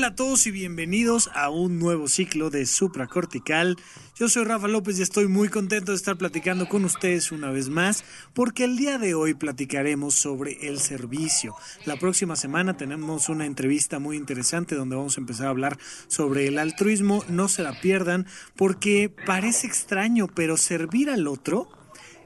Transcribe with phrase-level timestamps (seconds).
[0.00, 3.76] Hola a todos y bienvenidos a un nuevo ciclo de Supracortical.
[4.16, 7.68] Yo soy Rafa López y estoy muy contento de estar platicando con ustedes una vez
[7.68, 11.54] más porque el día de hoy platicaremos sobre el servicio.
[11.84, 16.46] La próxima semana tenemos una entrevista muy interesante donde vamos a empezar a hablar sobre
[16.46, 17.22] el altruismo.
[17.28, 21.68] No se la pierdan porque parece extraño, pero servir al otro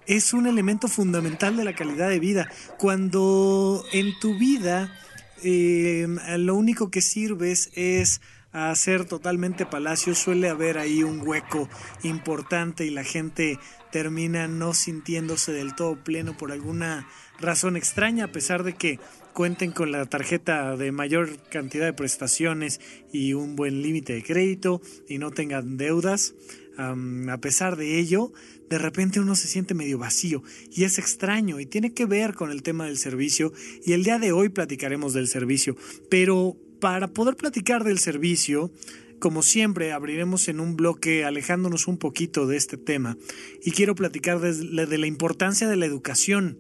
[0.07, 2.49] es un elemento fundamental de la calidad de vida.
[2.79, 4.97] Cuando en tu vida
[5.45, 6.07] eh,
[6.39, 8.21] lo único que sirves es
[8.53, 11.69] hacer totalmente palacio, suele haber ahí un hueco
[12.05, 13.59] importante y la gente
[13.91, 17.09] termina no sintiéndose del todo pleno por alguna
[17.41, 19.01] razón extraña, a pesar de que
[19.33, 22.81] cuenten con la tarjeta de mayor cantidad de prestaciones
[23.13, 26.35] y un buen límite de crédito y no tengan deudas.
[26.77, 28.33] A pesar de ello,
[28.69, 32.51] de repente uno se siente medio vacío y es extraño y tiene que ver con
[32.51, 33.53] el tema del servicio
[33.85, 35.77] y el día de hoy platicaremos del servicio.
[36.11, 38.73] Pero para poder platicar del servicio,
[39.19, 43.17] como siempre, abriremos en un bloque alejándonos un poquito de este tema
[43.63, 46.59] y quiero platicar de, la importancia de la educación.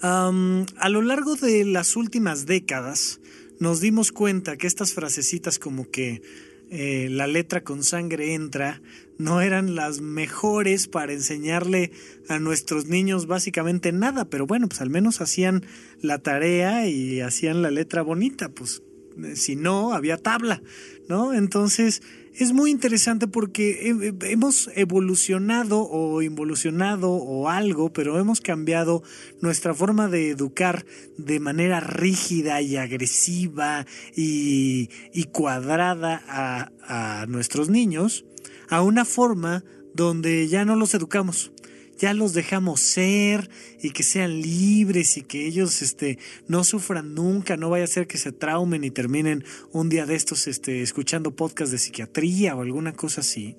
[0.00, 3.20] a lo largo de las últimas décadas
[3.58, 6.22] nos dimos cuenta que estas frasecitas como que
[6.70, 8.82] eh, la letra con sangre entra,
[9.18, 11.92] no eran las mejores para enseñarle
[12.28, 15.64] a nuestros niños básicamente nada, pero bueno, pues al menos hacían
[16.00, 18.82] la tarea y hacían la letra bonita, pues
[19.24, 20.62] eh, si no, había tabla,
[21.08, 21.32] ¿no?
[21.34, 22.02] Entonces,
[22.38, 29.02] es muy interesante porque hemos evolucionado o involucionado o algo, pero hemos cambiado
[29.40, 30.84] nuestra forma de educar
[31.16, 34.88] de manera rígida y agresiva y,
[35.32, 38.24] cuadrada a, nuestros niños
[38.68, 39.64] a una forma
[39.94, 41.52] donde ya no los educamos
[41.98, 46.18] ya los dejamos ser y que sean libres y que ellos este,
[46.48, 50.14] no sufran nunca, no vaya a ser que se traumen y terminen un día de
[50.14, 53.56] estos este, escuchando podcast de psiquiatría o alguna cosa así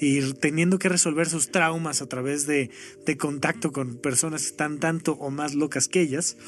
[0.00, 2.70] y teniendo que resolver sus traumas a través de,
[3.04, 6.38] de contacto con personas que están tanto o más locas que ellas.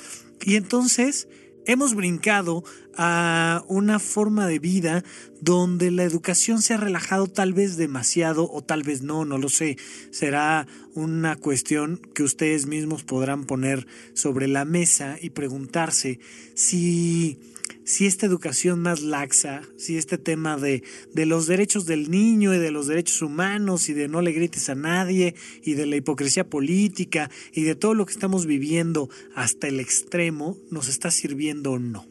[0.45, 1.29] Y entonces
[1.65, 2.65] Hemos brincado
[2.97, 5.05] a una forma de vida
[5.41, 9.49] donde la educación se ha relajado tal vez demasiado o tal vez no, no lo
[9.49, 9.77] sé.
[10.11, 16.19] Será una cuestión que ustedes mismos podrán poner sobre la mesa y preguntarse
[16.55, 17.39] si
[17.85, 20.83] si esta educación más laxa, si este tema de,
[21.13, 24.69] de, los derechos del niño y de los derechos humanos y de no le grites
[24.69, 29.69] a nadie y de la hipocresía política y de todo lo que estamos viviendo hasta
[29.69, 32.07] el extremo nos está sirviendo o no.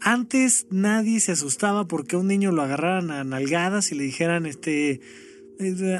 [0.00, 4.46] Antes nadie se asustaba porque a un niño lo agarraran a nalgadas y le dijeran
[4.46, 5.00] este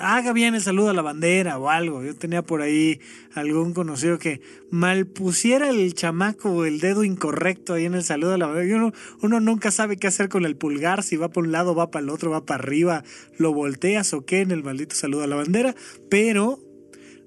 [0.00, 2.03] haga bien el saludo a la bandera o algo.
[2.03, 3.00] Yo tenía por ahí
[3.34, 4.41] algún conocido que
[4.71, 8.76] malpusiera el chamaco el dedo incorrecto ahí en el saludo a la bandera.
[8.76, 11.91] Uno, uno nunca sabe qué hacer con el pulgar, si va para un lado, va
[11.91, 13.04] para el otro, va para arriba,
[13.38, 15.75] lo volteas o qué en el maldito saludo a la bandera,
[16.09, 16.59] pero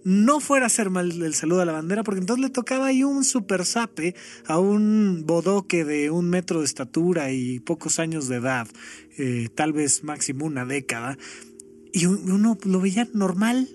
[0.04, 3.04] no fuera a hacer mal el saludo a la bandera, porque entonces le tocaba ahí
[3.04, 8.38] un super sape a un bodoque de un metro de estatura y pocos años de
[8.38, 8.68] edad,
[9.18, 11.18] eh, tal vez máximo una década,
[11.94, 13.70] y uno lo veía normal.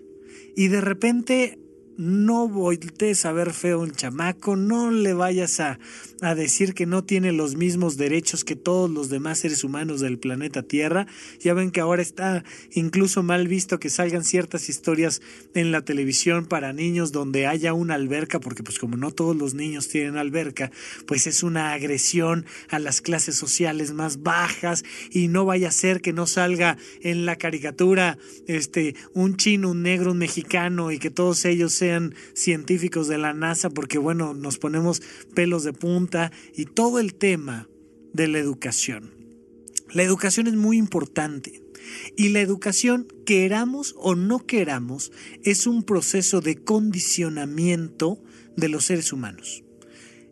[0.55, 1.59] Y de repente
[1.99, 5.81] no voltees a ver feo un chamaco, no le vayas a,
[6.21, 10.17] a, decir que no tiene los mismos derechos que todos los demás seres humanos del
[10.17, 11.09] planeta Tierra.
[11.41, 15.21] Ya ven que ahora está incluso mal visto que salgan ciertas historias
[15.55, 19.55] en la televisión para niños donde haya una alberca, porque pues como no todos los
[19.55, 20.71] niños tienen alberca,
[21.05, 26.01] pues es una agresión a las clases sociales más bajas y no vaya a ser
[26.01, 31.11] que no salga en la caricatura este un chino, un negro, un mexicano y que
[31.11, 35.00] todos ellos sean sean científicos de la NASA, porque bueno, nos ponemos
[35.34, 37.67] pelos de punta y todo el tema
[38.12, 39.14] de la educación.
[39.93, 41.62] La educación es muy importante.
[42.14, 45.12] Y la educación, queramos o no queramos,
[45.43, 48.23] es un proceso de condicionamiento
[48.56, 49.64] de los seres humanos.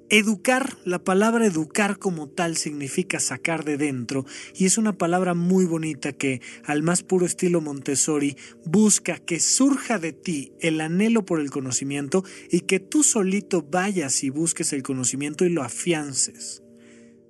[0.09, 4.25] Educar, la palabra educar como tal significa sacar de dentro
[4.55, 9.99] y es una palabra muy bonita que al más puro estilo Montessori busca que surja
[9.99, 12.23] de ti el anhelo por el conocimiento
[12.53, 16.63] y que tú solito vayas y busques el conocimiento y lo afiances.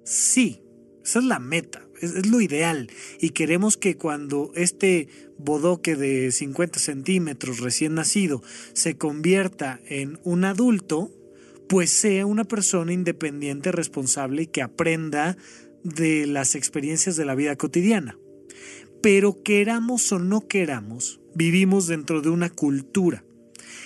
[0.04, 0.60] Sí,
[1.02, 5.08] esa es la meta, es, es lo ideal y queremos que cuando este
[5.38, 8.42] bodoque de 50 centímetros recién nacido
[8.74, 11.10] se convierta en un adulto,
[11.68, 15.36] pues sea una persona independiente, responsable y que aprenda
[15.82, 18.18] de las experiencias de la vida cotidiana.
[19.02, 23.24] Pero queramos o no queramos, vivimos dentro de una cultura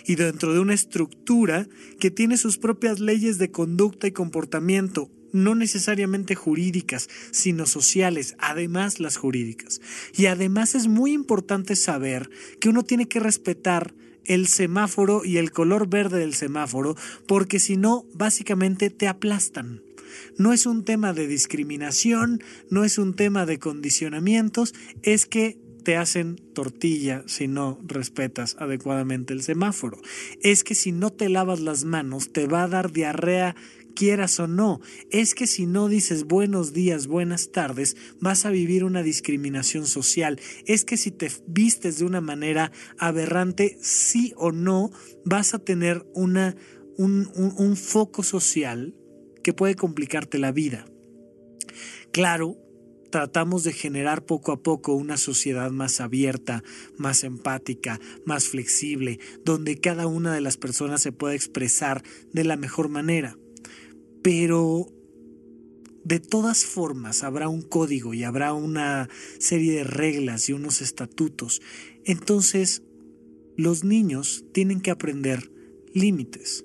[0.06, 1.68] y dentro de una estructura
[1.98, 8.98] que tiene sus propias leyes de conducta y comportamiento, no necesariamente jurídicas, sino sociales, además
[8.98, 9.80] las jurídicas.
[10.16, 12.30] Y además es muy importante saber
[12.60, 13.94] que uno tiene que respetar
[14.30, 16.94] el semáforo y el color verde del semáforo,
[17.26, 19.82] porque si no, básicamente te aplastan.
[20.38, 22.40] No es un tema de discriminación,
[22.70, 24.72] no es un tema de condicionamientos,
[25.02, 29.98] es que te hacen tortilla si no respetas adecuadamente el semáforo.
[30.42, 33.56] Es que si no te lavas las manos te va a dar diarrea
[34.00, 34.80] quieras o no.
[35.10, 40.40] Es que si no dices buenos días, buenas tardes, vas a vivir una discriminación social.
[40.64, 44.90] Es que si te vistes de una manera aberrante, sí o no,
[45.26, 46.56] vas a tener una,
[46.96, 48.94] un, un foco social
[49.44, 50.86] que puede complicarte la vida.
[52.10, 52.56] Claro,
[53.10, 56.64] tratamos de generar poco a poco una sociedad más abierta,
[56.96, 62.56] más empática, más flexible, donde cada una de las personas se pueda expresar de la
[62.56, 63.36] mejor manera.
[64.22, 64.86] Pero
[66.04, 69.08] de todas formas habrá un código y habrá una
[69.38, 71.60] serie de reglas y unos estatutos.
[72.04, 72.82] Entonces,
[73.56, 75.50] los niños tienen que aprender
[75.92, 76.64] límites.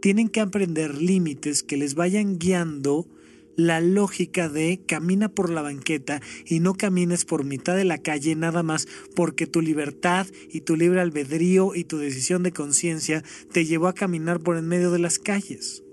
[0.00, 3.08] Tienen que aprender límites que les vayan guiando
[3.56, 8.34] la lógica de camina por la banqueta y no camines por mitad de la calle
[8.34, 13.22] nada más porque tu libertad y tu libre albedrío y tu decisión de conciencia
[13.52, 15.83] te llevó a caminar por en medio de las calles.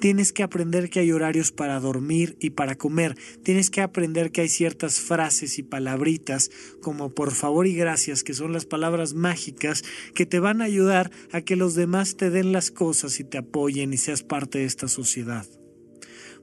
[0.00, 3.16] Tienes que aprender que hay horarios para dormir y para comer.
[3.42, 6.50] Tienes que aprender que hay ciertas frases y palabritas
[6.80, 9.82] como por favor y gracias, que son las palabras mágicas
[10.14, 13.38] que te van a ayudar a que los demás te den las cosas y te
[13.38, 15.46] apoyen y seas parte de esta sociedad.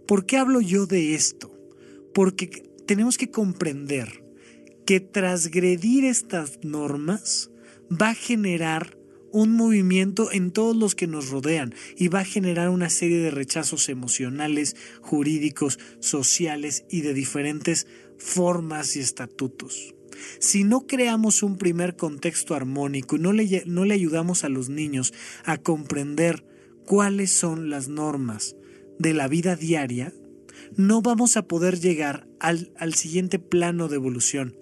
[0.08, 1.52] ¿Por qué hablo yo de esto?
[2.14, 2.48] Porque
[2.86, 4.24] tenemos que comprender
[4.86, 7.52] que transgredir estas normas
[7.92, 8.97] va a generar
[9.32, 13.32] un movimiento en todos los que nos rodean y va a generar una serie de
[13.32, 17.88] rechazos emocionales, jurídicos, sociales y de diferentes
[18.18, 19.96] formas y estatutos.
[20.40, 24.70] Si no creamos un primer contexto armónico y no le, no le ayudamos a los
[24.70, 25.14] niños
[25.44, 26.44] a comprender
[26.86, 28.56] cuáles son las normas,
[29.00, 30.14] de la vida diaria,
[30.76, 34.56] no vamos a poder llegar al, al, siguiente plano de evolución.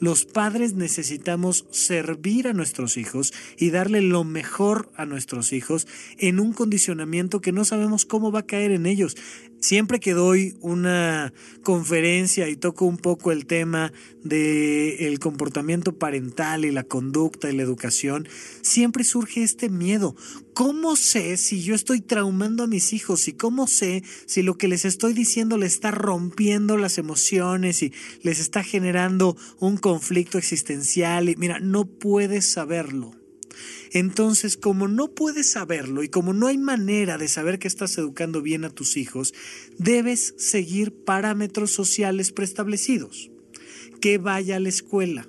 [0.00, 6.38] Los padres necesitamos servir a nuestros hijos y darle lo mejor a nuestros hijos en
[6.38, 9.16] un condicionamiento que no sabemos cómo va a caer en ellos.
[9.60, 11.32] Siempre que doy una
[11.64, 17.56] conferencia y toco un poco el tema del el comportamiento parental y la conducta y
[17.56, 18.28] la educación,
[18.62, 20.14] siempre surge este miedo.
[20.54, 23.26] ¿Cómo sé si yo estoy traumando a mis hijos?
[23.26, 27.92] ¿Y cómo sé si lo que les estoy diciendo les está rompiendo las emociones y
[28.22, 31.28] les está generando un conflicto existencial?
[31.28, 33.17] Y mira, no puedes saberlo.
[33.92, 38.42] Entonces, como no puedes saberlo y como no hay manera de saber que estás educando
[38.42, 39.34] bien a tus hijos,
[39.78, 43.30] debes seguir parámetros sociales preestablecidos.
[44.00, 45.28] Que vaya a la escuela,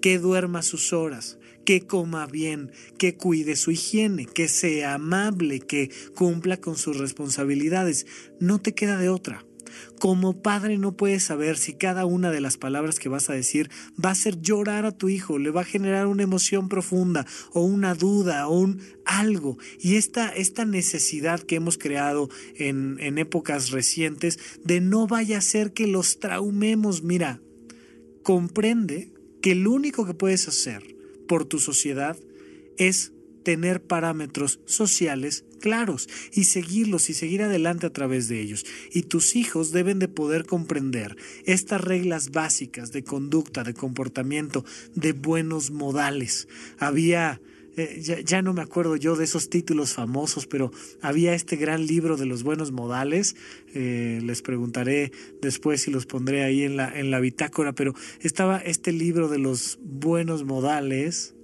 [0.00, 5.90] que duerma sus horas, que coma bien, que cuide su higiene, que sea amable, que
[6.14, 8.06] cumpla con sus responsabilidades.
[8.40, 9.46] No te queda de otra.
[9.98, 13.70] Como padre no puedes saber si cada una de las palabras que vas a decir
[14.02, 17.62] va a hacer llorar a tu hijo, le va a generar una emoción profunda o
[17.62, 19.58] una duda o un algo.
[19.78, 25.42] Y esta, esta necesidad que hemos creado en, en épocas recientes de no vaya a
[25.42, 27.40] ser que los traumemos, mira,
[28.22, 29.12] comprende
[29.42, 30.96] que lo único que puedes hacer
[31.26, 32.16] por tu sociedad
[32.76, 33.12] es
[33.42, 38.66] tener parámetros sociales claros y seguirlos y seguir adelante a través de ellos.
[38.92, 44.64] Y tus hijos deben de poder comprender estas reglas básicas de conducta, de comportamiento,
[44.94, 46.48] de buenos modales.
[46.78, 47.40] Había
[47.76, 52.16] eh, ya, no me acuerdo yo de esos títulos famosos, pero había este gran libro
[52.16, 53.36] de los buenos modales.
[53.74, 58.58] Eh, les preguntaré después si los pondré ahí en la, en la bitácora, pero estaba
[58.58, 61.34] este libro de los buenos modales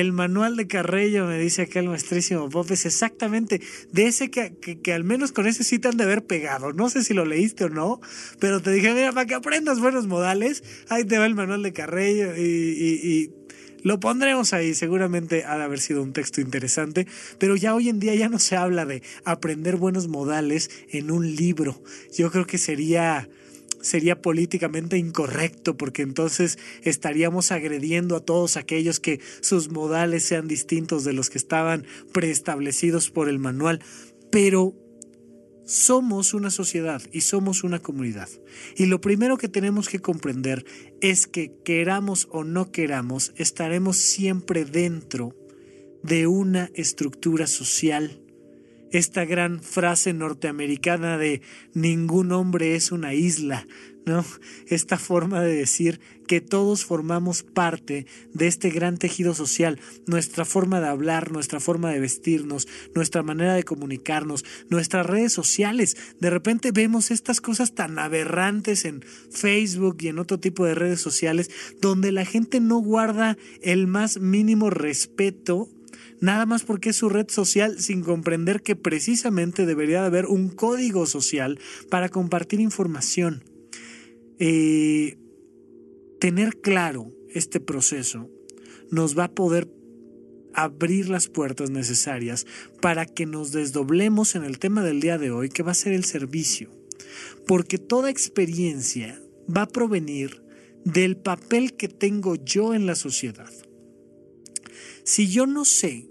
[0.00, 3.60] el manual de Carrello, me dice acá el maestrísimo Pop, es exactamente
[3.92, 6.72] de ese que, que, al menos con ese sí te han de haber pegado.
[6.72, 8.00] No sé si lo leíste o no,
[8.38, 11.72] pero te dije, mira, para que aprendas buenos modales, ahí te va el manual de
[11.72, 13.30] Carrello y, y
[13.82, 17.06] lo pondremos ahí, seguramente ha de haber sido un texto interesante,
[17.38, 21.36] pero ya hoy en día ya no se habla de aprender buenos modales en un
[21.36, 21.80] libro.
[22.16, 23.28] Yo creo que sería
[23.80, 31.04] sería políticamente incorrecto porque entonces estaríamos agrediendo a todos aquellos que sus modales sean distintos
[31.04, 33.80] de los que estaban preestablecidos por el manual.
[34.30, 34.74] pero
[35.68, 38.28] somos una sociedad y somos una comunidad.
[38.74, 40.64] Y lo primero que tenemos que comprender
[41.02, 45.36] es que queramos o no queramos, estaremos siempre dentro
[46.02, 48.18] de una estructura social.
[48.90, 51.42] Esta gran frase norteamericana de
[51.74, 53.66] ningún hombre es una isla,
[54.06, 54.24] ¿no?
[54.66, 60.80] Esta forma de decir que todos formamos parte de este gran tejido social, nuestra forma
[60.80, 65.96] de hablar, nuestra forma de vestirnos, nuestra manera de comunicarnos, nuestras redes sociales.
[66.20, 71.00] De repente vemos estas cosas tan aberrantes en Facebook y en otro tipo de redes
[71.00, 75.68] sociales donde la gente no guarda el más mínimo respeto
[76.20, 80.48] nada más porque es su red social sin comprender que precisamente debería de haber un
[80.48, 81.58] código social
[81.90, 83.44] para compartir información.
[84.38, 85.18] Eh,
[86.20, 88.30] tener claro este proceso
[88.90, 89.68] nos va a poder
[90.54, 92.46] abrir las puertas necesarias
[92.80, 95.92] para que nos desdoblemos en el tema del día de hoy, que va a ser
[95.92, 96.70] el servicio.
[97.46, 99.20] Porque toda experiencia
[99.54, 100.42] va a provenir
[100.84, 103.52] del papel que tengo yo en la sociedad.
[105.04, 106.07] Si yo no sé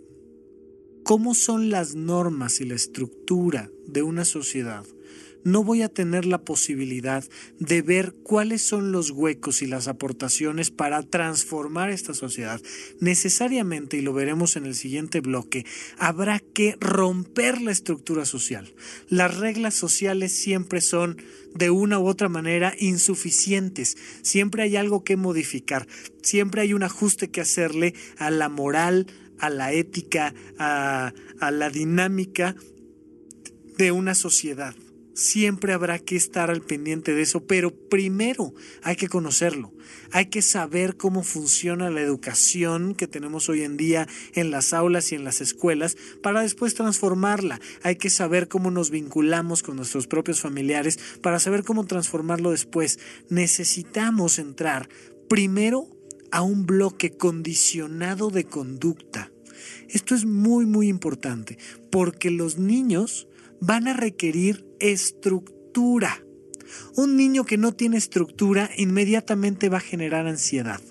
[1.07, 4.85] cómo son las normas y la estructura de una sociedad,
[5.45, 7.23] no voy a tener la posibilidad
[7.59, 12.61] de ver cuáles son los huecos y las aportaciones para transformar esta sociedad.
[12.99, 15.65] Necesariamente, y lo veremos en el siguiente bloque,
[15.97, 18.73] habrá que romper la estructura social.
[19.07, 21.21] Las reglas sociales siempre son
[21.55, 23.95] de una u otra manera insuficientes.
[24.23, 25.87] Siempre hay algo que modificar.
[26.21, 29.07] Siempre hay un ajuste que hacerle a la moral,
[29.39, 31.13] a la ética, a,
[31.51, 32.55] la dinámica
[33.77, 34.75] de una sociedad.
[35.13, 38.53] Siempre habrá que estar al pendiente de eso, pero primero
[38.83, 39.73] hay que conocerlo.
[40.11, 45.11] Hay que saber cómo funciona la educación que tenemos hoy en día en las aulas
[45.11, 47.59] y en las escuelas para después transformarla.
[47.81, 52.99] Hay que saber cómo nos vinculamos con nuestros propios familiares para saber cómo transformarlo después.
[53.29, 54.87] Necesitamos entrar
[55.27, 55.96] primero
[56.31, 59.31] a un bloque condicionado de conducta.
[59.89, 61.57] Esto es muy, muy importante
[61.89, 63.27] porque los niños
[63.59, 66.23] van a requerir estructura.
[66.95, 70.81] Un niño que no tiene estructura inmediatamente va a generar ansiedad.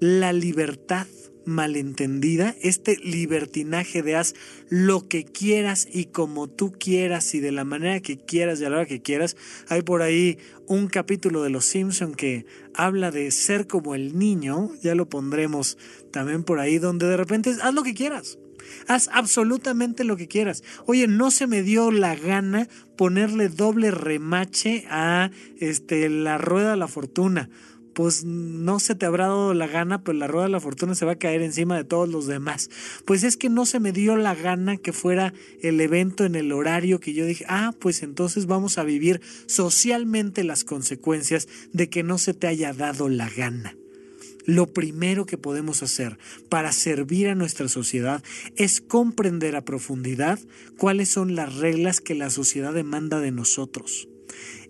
[0.00, 1.06] La libertad
[1.44, 4.34] malentendida, este libertinaje de haz
[4.68, 8.70] lo que quieras y como tú quieras y de la manera que quieras y a
[8.70, 9.36] la hora que quieras.
[9.68, 14.70] Hay por ahí un capítulo de Los Simpson que habla de ser como el niño,
[14.82, 15.78] ya lo pondremos
[16.10, 18.38] también por ahí, donde de repente haz lo que quieras.
[18.86, 20.62] Haz absolutamente lo que quieras.
[20.86, 26.76] Oye, no se me dio la gana ponerle doble remache a este la rueda de
[26.76, 27.50] la fortuna
[27.94, 31.04] pues no se te habrá dado la gana, pues la rueda de la fortuna se
[31.04, 32.70] va a caer encima de todos los demás.
[33.04, 36.52] Pues es que no se me dio la gana que fuera el evento en el
[36.52, 42.02] horario que yo dije, ah, pues entonces vamos a vivir socialmente las consecuencias de que
[42.02, 43.76] no se te haya dado la gana.
[44.44, 46.18] Lo primero que podemos hacer
[46.48, 48.24] para servir a nuestra sociedad
[48.56, 50.40] es comprender a profundidad
[50.76, 54.08] cuáles son las reglas que la sociedad demanda de nosotros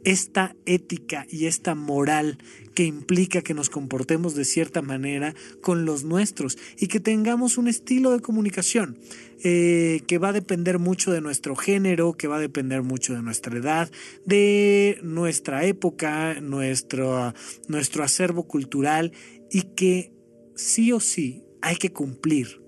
[0.05, 2.39] esta ética y esta moral
[2.75, 7.69] que implica que nos comportemos de cierta manera con los nuestros y que tengamos un
[7.69, 8.99] estilo de comunicación
[9.45, 13.23] eh, que va a depender mucho de nuestro género, que va a depender mucho de
[13.23, 13.91] nuestra edad,
[14.25, 17.35] de nuestra época, nuestro,
[17.69, 19.13] nuestro acervo cultural
[19.51, 20.13] y que
[20.55, 22.63] sí o sí hay que cumplir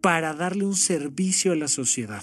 [0.00, 2.22] para darle un servicio a la sociedad.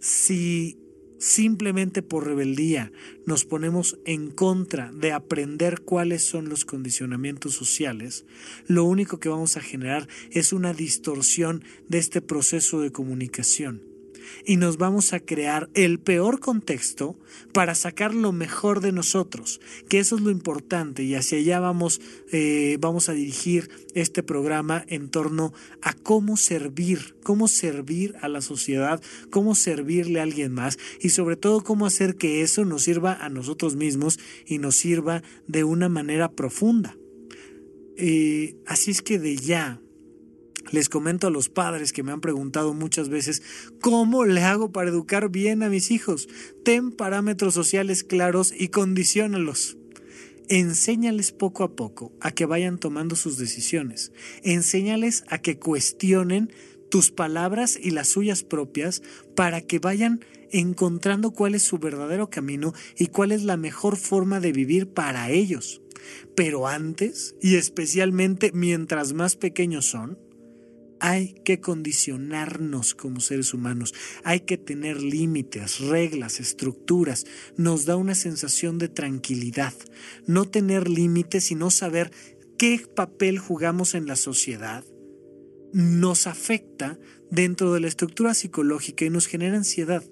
[0.00, 0.78] Si
[1.24, 2.92] simplemente por rebeldía
[3.24, 8.26] nos ponemos en contra de aprender cuáles son los condicionamientos sociales,
[8.66, 13.93] lo único que vamos a generar es una distorsión de este proceso de comunicación
[14.44, 17.16] y nos vamos a crear el peor contexto
[17.52, 22.00] para sacar lo mejor de nosotros, que eso es lo importante y hacia allá vamos,
[22.32, 25.52] eh, vamos a dirigir este programa en torno
[25.82, 29.00] a cómo servir, cómo servir a la sociedad,
[29.30, 33.28] cómo servirle a alguien más y sobre todo cómo hacer que eso nos sirva a
[33.28, 36.96] nosotros mismos y nos sirva de una manera profunda.
[37.96, 39.80] Eh, así es que de ya
[40.70, 43.42] les comento a los padres que me han preguntado muchas veces,
[43.80, 46.28] ¿cómo le hago para educar bien a mis hijos?
[46.64, 49.76] Ten parámetros sociales claros y condiciónalos.
[50.48, 54.12] Enséñales poco a poco a que vayan tomando sus decisiones.
[54.42, 56.52] Enséñales a que cuestionen
[56.90, 59.02] tus palabras y las suyas propias
[59.34, 64.38] para que vayan encontrando cuál es su verdadero camino y cuál es la mejor forma
[64.38, 65.80] de vivir para ellos.
[66.36, 70.18] Pero antes, y especialmente mientras más pequeños son,
[71.00, 77.26] hay que condicionarnos como seres humanos, hay que tener límites, reglas, estructuras.
[77.56, 79.74] Nos da una sensación de tranquilidad.
[80.26, 82.10] No tener límites y no saber
[82.58, 84.84] qué papel jugamos en la sociedad
[85.74, 87.00] nos afecta
[87.32, 90.04] dentro de la estructura psicológica y nos genera ansiedad.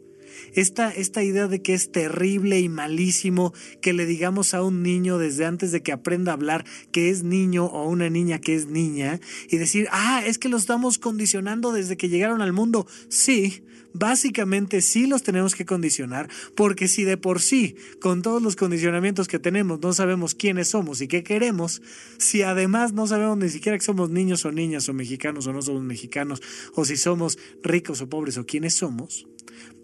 [0.54, 5.18] Esta, esta idea de que es terrible y malísimo que le digamos a un niño
[5.18, 8.66] desde antes de que aprenda a hablar que es niño o una niña que es
[8.66, 9.20] niña
[9.50, 12.86] y decir, ah, es que lo estamos condicionando desde que llegaron al mundo.
[13.08, 13.62] Sí,
[13.94, 19.28] básicamente sí los tenemos que condicionar, porque si de por sí, con todos los condicionamientos
[19.28, 21.82] que tenemos, no sabemos quiénes somos y qué queremos,
[22.18, 25.62] si además no sabemos ni siquiera que somos niños o niñas o mexicanos o no
[25.62, 26.42] somos mexicanos,
[26.74, 29.26] o si somos ricos o pobres o quiénes somos,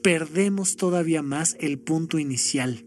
[0.03, 2.85] perdemos todavía más el punto inicial.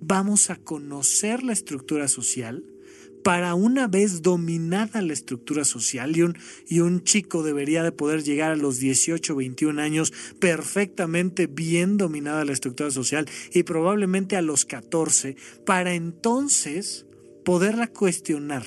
[0.00, 2.64] Vamos a conocer la estructura social
[3.22, 8.22] para una vez dominada la estructura social y un, y un chico debería de poder
[8.22, 14.42] llegar a los 18, 21 años perfectamente bien dominada la estructura social y probablemente a
[14.42, 15.36] los 14
[15.66, 17.06] para entonces
[17.44, 18.64] poderla cuestionar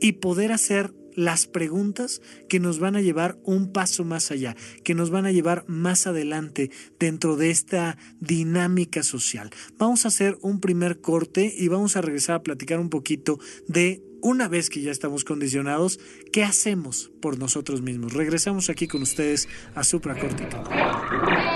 [0.00, 4.54] y poder hacer las preguntas que nos van a llevar un paso más allá,
[4.84, 6.70] que nos van a llevar más adelante
[7.00, 9.50] dentro de esta dinámica social.
[9.78, 14.04] Vamos a hacer un primer corte y vamos a regresar a platicar un poquito de
[14.22, 16.00] una vez que ya estamos condicionados,
[16.32, 18.12] ¿qué hacemos por nosotros mismos?
[18.12, 21.55] Regresamos aquí con ustedes a Supracortical.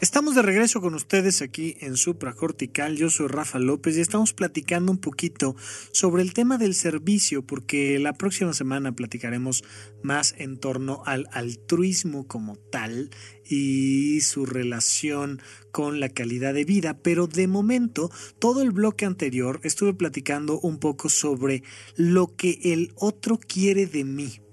[0.00, 2.96] Estamos de regreso con ustedes aquí en Supracortical.
[2.96, 5.56] Yo soy Rafa López y estamos platicando un poquito
[5.92, 9.64] sobre el tema del servicio, porque la próxima semana platicaremos
[10.02, 13.10] más en torno al altruismo como tal
[13.48, 15.40] y su relación
[15.72, 20.78] con la calidad de vida, pero de momento todo el bloque anterior estuve platicando un
[20.78, 21.62] poco sobre
[21.96, 24.43] lo que el otro quiere de mí.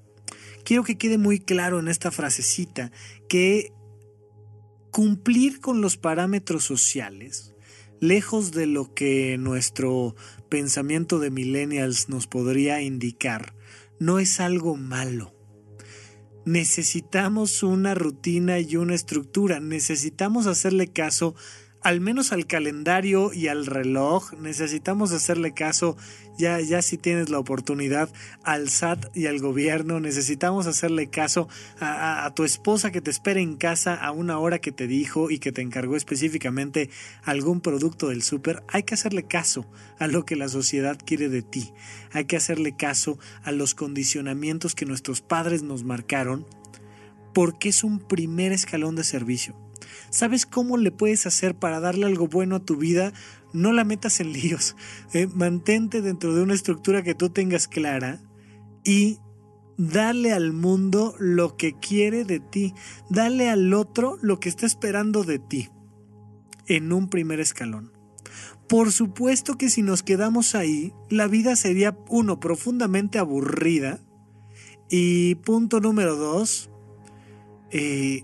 [0.63, 2.91] Quiero que quede muy claro en esta frasecita
[3.27, 3.71] que
[4.91, 7.55] cumplir con los parámetros sociales,
[7.99, 10.15] lejos de lo que nuestro
[10.49, 13.55] pensamiento de millennials nos podría indicar,
[13.99, 15.33] no es algo malo.
[16.43, 21.35] necesitamos una rutina y una estructura, necesitamos hacerle caso
[21.81, 25.97] al menos al calendario y al reloj, necesitamos hacerle caso,
[26.37, 28.09] ya, ya si tienes la oportunidad,
[28.43, 33.39] al SAT y al gobierno, necesitamos hacerle caso a, a, tu esposa que te espera
[33.39, 36.89] en casa a una hora que te dijo y que te encargó específicamente
[37.23, 39.65] algún producto del súper, hay que hacerle caso
[39.97, 41.73] a lo que la sociedad quiere de ti,
[42.11, 46.45] hay que hacerle caso a los condicionamientos que nuestros padres nos marcaron,
[47.33, 49.55] porque es un primer escalón de servicio
[50.09, 53.13] ¿Sabes cómo le puedes hacer para darle algo bueno a tu vida?
[53.53, 54.75] No la metas en líos.
[55.13, 58.21] Eh, mantente dentro de una estructura que tú tengas clara
[58.83, 59.19] y
[59.77, 62.73] dale al mundo lo que quiere de ti.
[63.09, 65.69] Dale al otro lo que está esperando de ti
[66.67, 67.91] en un primer escalón.
[68.71, 73.99] Por supuesto que si nos quedamos ahí, la vida sería, uno, profundamente aburrida.
[74.89, 76.69] Y punto número dos,
[77.71, 78.23] eh,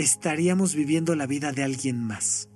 [0.00, 2.48] estaríamos viviendo la vida de alguien más.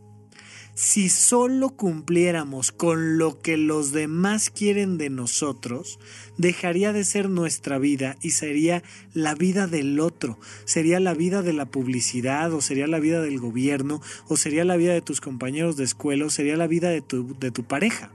[0.75, 6.01] Si solo cumpliéramos con lo que los demás quieren de nosotros,
[6.37, 11.53] dejaría de ser nuestra vida y sería la vida del otro, sería la vida de
[11.53, 15.77] la publicidad o sería la vida del gobierno o sería la vida de tus compañeros
[15.77, 18.11] de escuela o sería la vida de tu, de tu pareja.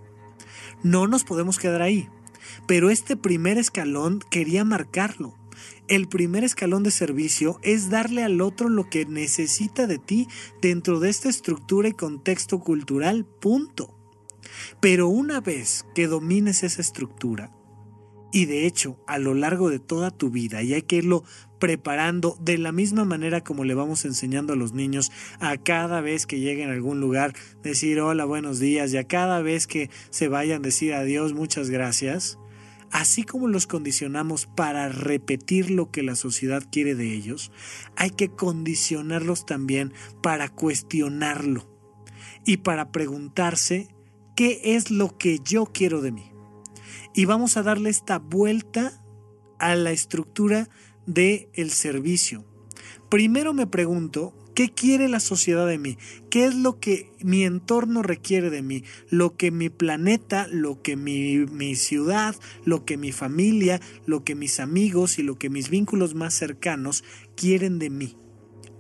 [0.84, 2.10] No nos podemos quedar ahí,
[2.68, 5.39] pero este primer escalón quería marcarlo
[5.88, 10.28] el primer escalón de servicio es darle al otro lo que necesita de ti
[10.62, 13.96] dentro de esta estructura y contexto cultural, punto.
[14.80, 17.52] Pero una vez que domines esa estructura,
[18.32, 21.24] y de hecho a lo largo de toda tu vida, y hay que irlo
[21.60, 26.26] preparando de la misma manera como le vamos enseñando a los niños a cada vez
[26.26, 30.28] que lleguen a algún lugar, decir hola, buenos días, y a cada vez que se
[30.28, 32.40] vayan decir adiós, muchas gracias,
[32.92, 37.52] Así como los condicionamos para repetir lo que la sociedad quiere de ellos,
[37.96, 41.70] hay que condicionarlos también para cuestionarlo
[42.46, 43.90] y para preguntarse
[44.36, 46.32] qué es lo que yo quiero de mí.
[47.14, 49.04] Y vamos a darle esta vuelta
[49.60, 50.70] a la estructura
[51.06, 52.46] del el servicio.
[53.10, 55.98] Primero me pregunto ¿Qué quiere la sociedad de mí?
[56.30, 58.84] ¿Qué es lo que mi entorno requiere de mí?
[59.10, 62.36] Lo que mi planeta, lo que mi, mi, ciudad,
[62.66, 67.04] lo que mi familia, lo que mis amigos y lo que mis vínculos más cercanos
[67.36, 68.18] quieren de mí.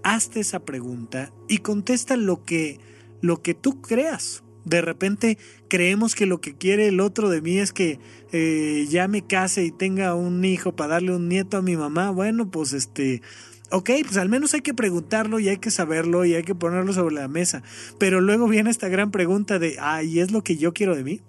[0.03, 2.79] Hazte esa pregunta y contesta lo que,
[3.21, 4.43] lo que tú creas.
[4.65, 7.99] De repente creemos que lo que quiere el otro de mí es que
[8.31, 12.11] eh, ya me case y tenga un hijo para darle un nieto a mi mamá.
[12.11, 13.21] Bueno, pues este
[13.71, 16.91] Ok, pues al menos hay que preguntarlo y hay que saberlo y hay que ponerlo
[16.91, 17.61] sobre la mesa.
[17.99, 21.03] Pero luego viene esta gran pregunta de, ah, ¿y es lo que yo quiero de
[21.03, 21.21] mí?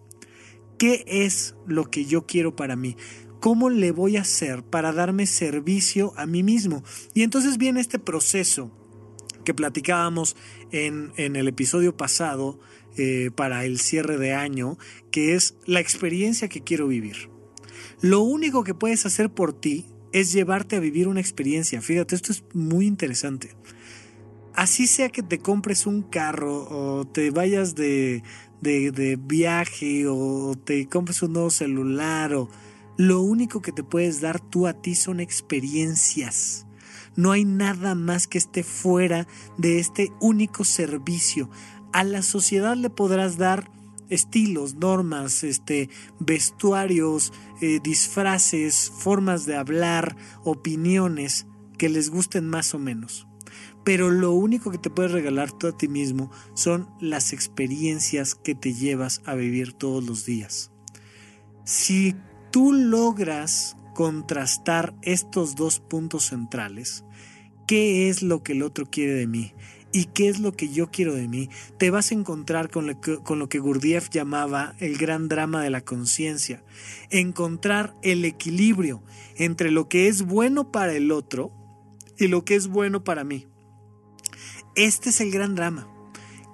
[0.78, 2.96] ¿Qué es lo que yo quiero para mí?
[3.40, 6.82] ¿Cómo le voy a hacer para darme servicio a mí mismo?
[7.12, 8.70] Y entonces viene este proceso
[9.44, 10.36] que platicábamos
[10.70, 12.58] en, en el episodio pasado
[12.96, 14.78] eh, para el cierre de año,
[15.10, 17.30] que es la experiencia que quiero vivir.
[18.00, 21.80] Lo único que puedes hacer por ti es llevarte a vivir una experiencia.
[21.80, 23.54] Fíjate, esto es muy interesante.
[24.54, 28.22] Así sea que te compres un carro o te vayas de,
[28.60, 32.48] de, viaje o te compres un nuevo celular o
[32.96, 36.66] lo único que te puedes dar tú a ti son experiencias.
[37.16, 41.48] No hay nada más que esté fuera de este único servicio.
[41.92, 43.70] A la sociedad le podrás dar
[44.10, 51.46] estilos, normas, este, vestuarios, eh, disfraces, formas de hablar, opiniones
[51.78, 53.26] que les gusten más o menos.
[53.84, 58.54] Pero lo único que te puedes regalar tú a ti mismo son las experiencias que
[58.54, 60.70] te llevas a vivir todos los días.
[61.64, 62.14] Si
[62.50, 67.04] tú logras contrastar estos dos puntos centrales,
[67.66, 69.52] ¿qué es lo que el otro quiere de mí?
[69.92, 73.00] Y qué es lo que yo quiero de mí, te vas a encontrar con lo
[73.00, 76.62] que, con Gurdjieff llamaba el gran drama de la conciencia.
[77.10, 79.02] Encontrar el equilibrio
[79.36, 81.52] entre lo que es bueno para el otro
[82.18, 83.46] y lo que es bueno para mí.
[84.76, 85.88] Este es el gran drama.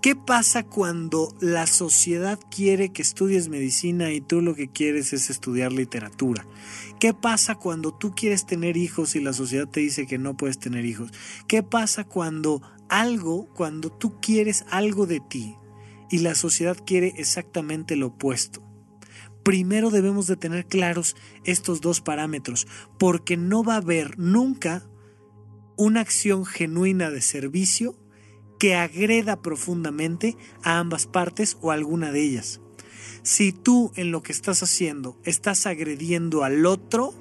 [0.07, 5.31] ¿Qué pasa cuando la sociedad quiere que estudies medicina y tú lo que quieres es
[5.31, 6.47] estudiar literatura?
[7.01, 10.61] ¿Qué pasa cuando tú quieres tener hijos y la sociedad te dice que no puedes
[10.61, 11.11] tener hijos?
[11.49, 15.57] ¿Qué pasa cuando algo, cuando tú quieres algo de ti
[16.11, 18.63] y la sociedad quiere exactamente lo opuesto?
[19.43, 22.67] Primero debemos de tener claros estos dos parámetros,
[22.99, 24.83] porque no va a haber nunca
[25.77, 27.97] una acción genuina de servicio
[28.59, 32.61] que agreda profundamente a ambas partes o a alguna de ellas.
[33.23, 37.15] Si tú en lo que estás haciendo estás agrediendo al otro,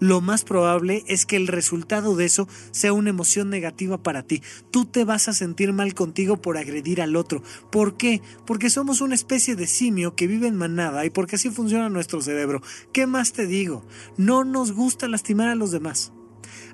[0.00, 4.42] lo más probable es que el resultado de eso sea una emoción negativa para ti.
[4.70, 7.42] Tú te vas a sentir mal contigo por agredir al otro.
[7.70, 8.22] ¿Por qué?
[8.46, 12.20] Porque somos una especie de simio que vive en manada y porque así funciona nuestro
[12.20, 12.62] cerebro.
[12.92, 13.84] ¿Qué más te digo?
[14.16, 16.12] No nos gusta lastimar a los demás.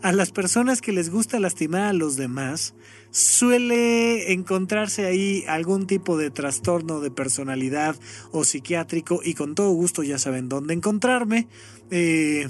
[0.03, 2.75] A las personas que les gusta lastimar a los demás,
[3.13, 7.95] suele encontrarse ahí algún tipo de trastorno de personalidad
[8.33, 11.47] o psiquiátrico y con todo gusto ya saben dónde encontrarme.
[11.91, 12.49] Eh,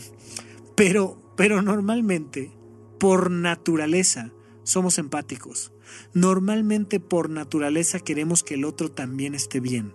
[0.74, 2.52] pero, pero normalmente,
[2.98, 4.32] por naturaleza,
[4.62, 5.72] somos empáticos.
[6.14, 9.94] Normalmente, por naturaleza, queremos que el otro también esté bien.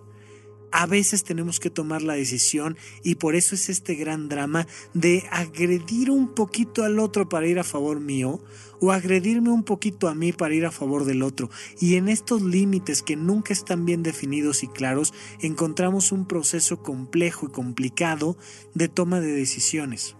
[0.70, 5.26] A veces tenemos que tomar la decisión y por eso es este gran drama de
[5.30, 8.42] agredir un poquito al otro para ir a favor mío
[8.78, 11.48] o agredirme un poquito a mí para ir a favor del otro.
[11.80, 17.46] Y en estos límites que nunca están bien definidos y claros, encontramos un proceso complejo
[17.46, 18.36] y complicado
[18.74, 20.17] de toma de decisiones.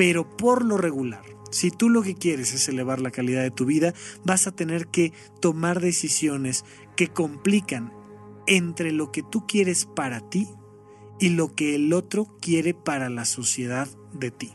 [0.00, 3.66] Pero por lo regular, si tú lo que quieres es elevar la calidad de tu
[3.66, 3.92] vida,
[4.24, 6.64] vas a tener que tomar decisiones
[6.96, 7.92] que complican
[8.46, 10.48] entre lo que tú quieres para ti
[11.18, 14.54] y lo que el otro quiere para la sociedad de ti.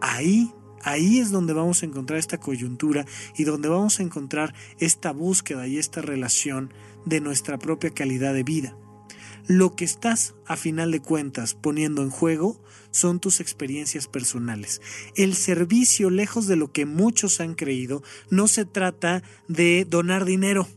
[0.00, 3.04] Ahí, ahí es donde vamos a encontrar esta coyuntura
[3.36, 6.72] y donde vamos a encontrar esta búsqueda y esta relación
[7.04, 8.74] de nuestra propia calidad de vida.
[9.46, 14.80] Lo que estás, a final de cuentas, poniendo en juego son tus experiencias personales.
[15.14, 20.68] El servicio, lejos de lo que muchos han creído, no se trata de donar dinero.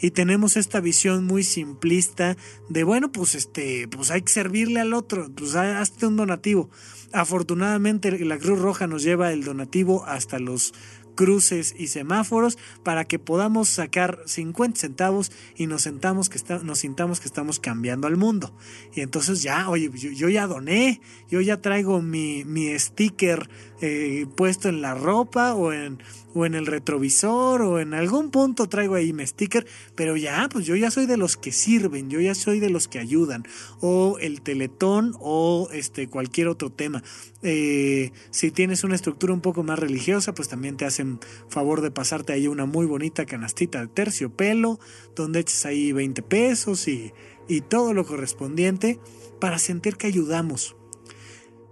[0.00, 2.36] Y tenemos esta visión muy simplista
[2.68, 6.70] de, bueno, pues este, pues hay que servirle al otro, pues hazte un donativo.
[7.12, 10.72] Afortunadamente la Cruz Roja nos lleva el donativo hasta los
[11.18, 17.18] cruces y semáforos para que podamos sacar 50 centavos y nos, sentamos que nos sintamos
[17.18, 18.54] que estamos cambiando al mundo.
[18.94, 24.68] Y entonces ya, oye, yo, ya doné, yo ya traigo mi, mi sticker eh, puesto
[24.68, 26.02] en la ropa o en,
[26.34, 30.66] o en el retrovisor o en algún punto traigo ahí mi sticker, pero ya, pues
[30.66, 33.44] yo ya soy de los que sirven, yo ya soy de los que ayudan,
[33.80, 37.02] o el teletón o este cualquier otro tema.
[37.42, 41.90] Eh, si tienes una estructura un poco más religiosa, pues también te hacen favor de
[41.90, 44.80] pasarte ahí una muy bonita canastita de terciopelo,
[45.14, 47.12] donde eches ahí 20 pesos y,
[47.48, 48.98] y todo lo correspondiente
[49.40, 50.76] para sentir que ayudamos.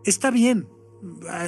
[0.04, 0.68] Está bien,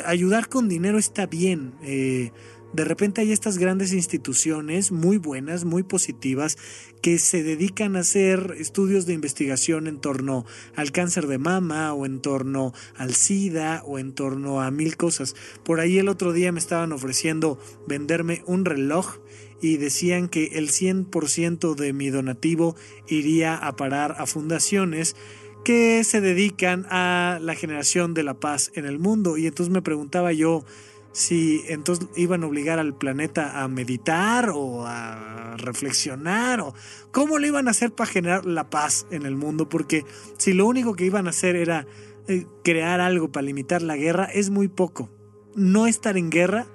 [0.05, 1.75] ayudar con dinero está bien.
[1.83, 2.33] Eh,
[2.73, 6.59] de repente hay estas grandes instituciones muy buenas, muy positivas,
[7.01, 10.45] que se dedican a hacer estudios de investigación en torno
[10.77, 15.35] al cáncer de mama o en torno al SIDA o en torno a mil cosas.
[15.65, 19.17] Por ahí el otro día me estaban ofreciendo venderme un reloj
[19.63, 22.77] y decían que el 100% de mi donativo
[23.09, 25.17] iría a parar a fundaciones
[25.65, 29.37] que se dedican a la generación de la paz en el mundo.
[29.37, 30.65] Y entonces me preguntaba yo
[31.13, 36.75] si entonces iban a obligar al planeta a meditar o a reflexionar o
[37.11, 39.69] cómo le iban a hacer para generar la paz en el mundo.
[39.69, 40.05] Porque
[40.39, 41.87] si lo único que iban a hacer era
[42.29, 45.11] eh, crear algo para limitar la guerra, es muy poco.
[45.55, 46.67] No estar en guerra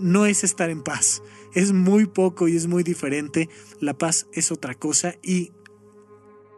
[0.00, 1.22] no es estar en paz.
[1.54, 3.48] Es muy poco y es muy diferente.
[3.80, 5.52] La paz es otra cosa y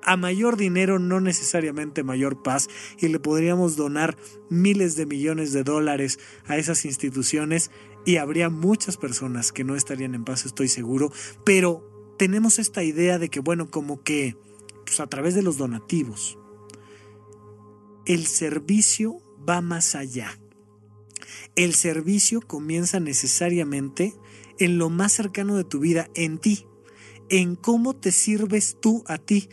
[0.03, 4.17] a mayor dinero no necesariamente mayor paz y le podríamos donar
[4.51, 7.71] miles de millones de dólares a esas instituciones
[8.05, 11.13] y habría muchas personas que no estarían en paz, estoy seguro,
[11.45, 14.37] pero tenemos esta idea de que, bueno, como que
[14.85, 16.39] pues a través de los donativos,
[18.05, 20.39] el servicio va más allá.
[21.57, 24.15] El servicio comienza necesariamente
[24.59, 26.67] en lo más cercano de tu vida, en ti,
[27.29, 29.49] en cómo te sirves tú a ti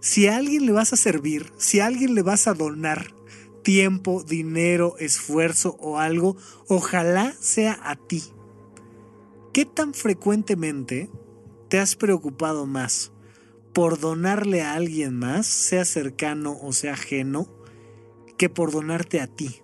[0.00, 3.14] si a alguien le vas a servir, si a alguien le vas a donar
[3.62, 6.36] tiempo, dinero, esfuerzo o algo,
[6.68, 8.22] ojalá sea a ti.
[9.52, 11.10] ¿Qué tan frecuentemente
[11.68, 13.12] te has preocupado más
[13.72, 17.48] por donarle a alguien más, sea cercano o sea ajeno,
[18.36, 19.62] que por donarte a ti?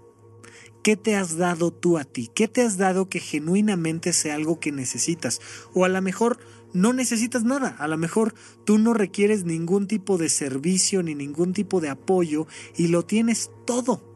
[0.83, 2.31] ¿Qué te has dado tú a ti?
[2.35, 5.41] ¿Qué te has dado que genuinamente sea algo que necesitas?
[5.73, 6.39] O a lo mejor
[6.75, 7.69] no necesitas nada.
[7.79, 8.35] A lo mejor
[8.65, 13.51] tú no requieres ningún tipo de servicio ni ningún tipo de apoyo y lo tienes
[13.65, 14.13] todo.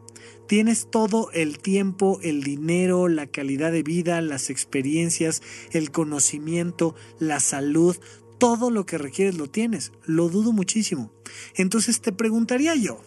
[0.47, 5.41] Tienes todo el tiempo, el dinero, la calidad de vida, las experiencias,
[5.71, 7.95] el conocimiento, la salud,
[8.39, 9.91] todo lo que requieres lo tienes.
[10.05, 11.11] Lo dudo muchísimo.
[11.55, 13.01] Entonces te preguntaría yo,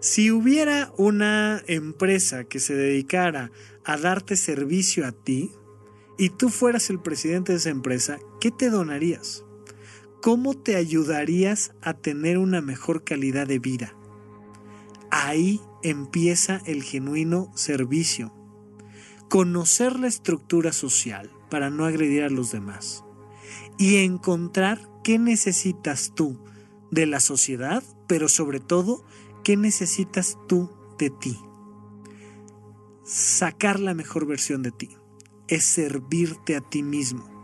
[0.00, 3.50] si hubiera una empresa que se dedicara
[3.84, 5.52] a darte servicio a ti,
[6.18, 9.44] y tú fueras el presidente de esa empresa, ¿qué te donarías?
[10.22, 13.94] ¿Cómo te ayudarías a tener una mejor calidad de vida?
[15.10, 18.32] Ahí empieza el genuino servicio.
[19.28, 23.04] Conocer la estructura social para no agredir a los demás.
[23.78, 26.42] Y encontrar qué necesitas tú
[26.90, 29.04] de la sociedad, pero sobre todo,
[29.44, 31.38] qué necesitas tú de ti.
[33.04, 34.96] Sacar la mejor versión de ti
[35.48, 37.36] es servirte a ti mismo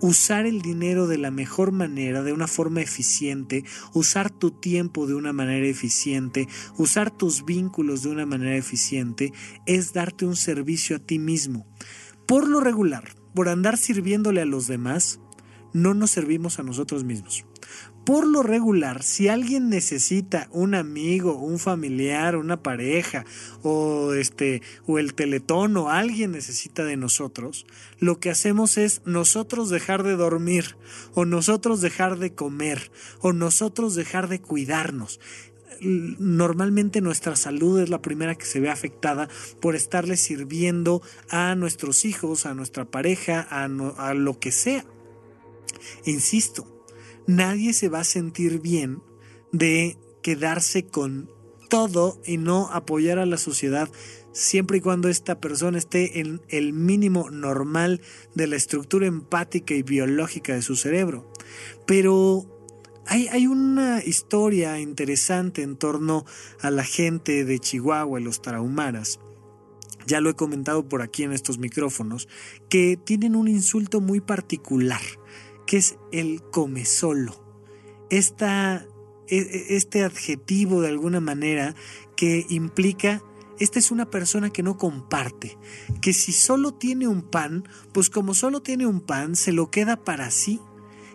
[0.00, 5.14] usar el dinero de la mejor manera, de una forma eficiente, usar tu tiempo de
[5.14, 9.32] una manera eficiente, usar tus vínculos de una manera eficiente,
[9.66, 11.66] es darte un servicio a ti mismo.
[12.26, 15.20] Por lo regular, por andar sirviéndole a los demás,
[15.72, 17.44] no nos servimos a nosotros mismos
[18.08, 23.26] por lo regular, si alguien necesita un amigo, un familiar, una pareja,
[23.62, 27.66] o este, o el teletón, o alguien necesita de nosotros,
[27.98, 30.76] lo que hacemos es nosotros dejar de dormir,
[31.12, 32.90] o nosotros dejar de comer,
[33.20, 35.20] o nosotros dejar de cuidarnos
[35.80, 39.28] normalmente nuestra salud es la primera que se ve afectada
[39.60, 44.84] por estarle sirviendo a nuestros hijos, a nuestra pareja, a, a lo que sea.
[46.04, 46.77] Insisto,
[47.28, 49.02] nadie se va a sentir bien
[49.52, 51.30] de quedarse con
[51.68, 53.88] todo y no apoyar a la sociedad
[54.32, 58.00] siempre y cuando esta persona esté en el mínimo normal
[58.34, 61.30] de la estructura empática y biológica de su cerebro.
[61.86, 62.46] Pero
[63.06, 66.24] hay, hay, una historia interesante en torno
[66.60, 69.20] a la gente de Chihuahua y los tarahumaras.
[70.06, 72.28] Ya lo he comentado por aquí en estos micrófonos,
[72.70, 75.02] que tienen un insulto muy particular
[75.68, 77.44] que es el come solo.
[78.08, 78.86] Esta,
[79.28, 81.74] e, e, este adjetivo de alguna manera
[82.16, 83.22] que implica
[83.60, 85.58] esta es una persona que no comparte,
[86.00, 90.02] que si solo tiene un pan, pues como solo tiene un pan, se lo queda
[90.04, 90.60] para sí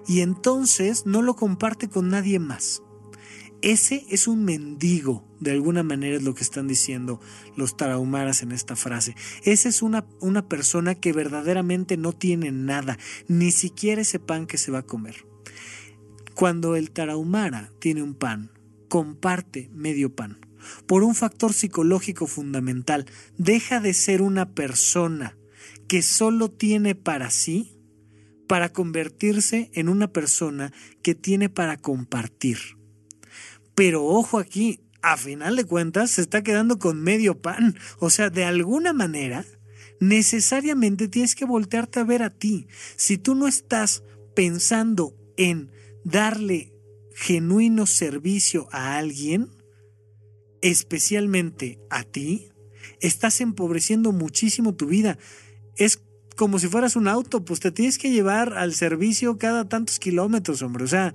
[0.07, 2.83] y entonces no lo comparte con nadie más.
[3.63, 7.21] Ese es un mendigo, de alguna manera es lo que están diciendo
[7.55, 9.15] los tarahumaras en esta frase.
[9.43, 12.99] Esa es una, una persona que verdaderamente no tiene nada,
[13.29, 15.25] ni siquiera ese pan que se va a comer.
[16.35, 18.51] Cuando el tarahumara tiene un pan,
[18.89, 20.39] comparte medio pan.
[20.85, 23.05] Por un factor psicológico fundamental,
[23.37, 25.37] deja de ser una persona
[25.87, 27.79] que solo tiene para sí
[28.45, 32.82] para convertirse en una persona que tiene para compartir.
[33.75, 37.77] Pero ojo aquí, a final de cuentas se está quedando con medio pan.
[37.99, 39.45] O sea, de alguna manera,
[39.99, 42.67] necesariamente tienes que voltearte a ver a ti.
[42.95, 44.03] Si tú no estás
[44.35, 45.71] pensando en
[46.03, 46.73] darle
[47.15, 49.49] genuino servicio a alguien,
[50.61, 52.49] especialmente a ti,
[52.99, 55.17] estás empobreciendo muchísimo tu vida.
[55.75, 56.01] Es
[56.35, 60.61] como si fueras un auto, pues te tienes que llevar al servicio cada tantos kilómetros,
[60.61, 60.85] hombre.
[60.85, 61.13] O sea,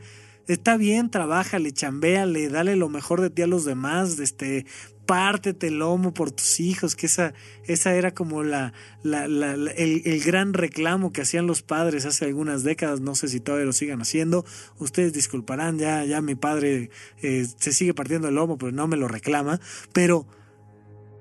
[0.48, 4.66] está bien, trabájale, chambéale, dale lo mejor de ti a los demás, este,
[5.06, 7.34] pártete el lomo por tus hijos, que esa,
[7.64, 8.72] esa era como la,
[9.04, 13.72] el, gran reclamo que hacían los padres hace algunas décadas, no sé si todavía lo
[13.72, 14.44] sigan haciendo,
[14.78, 16.90] ustedes disculparán, ya, ya mi padre
[17.22, 19.60] eh, se sigue partiendo el lomo, pero no me lo reclama,
[19.92, 20.26] pero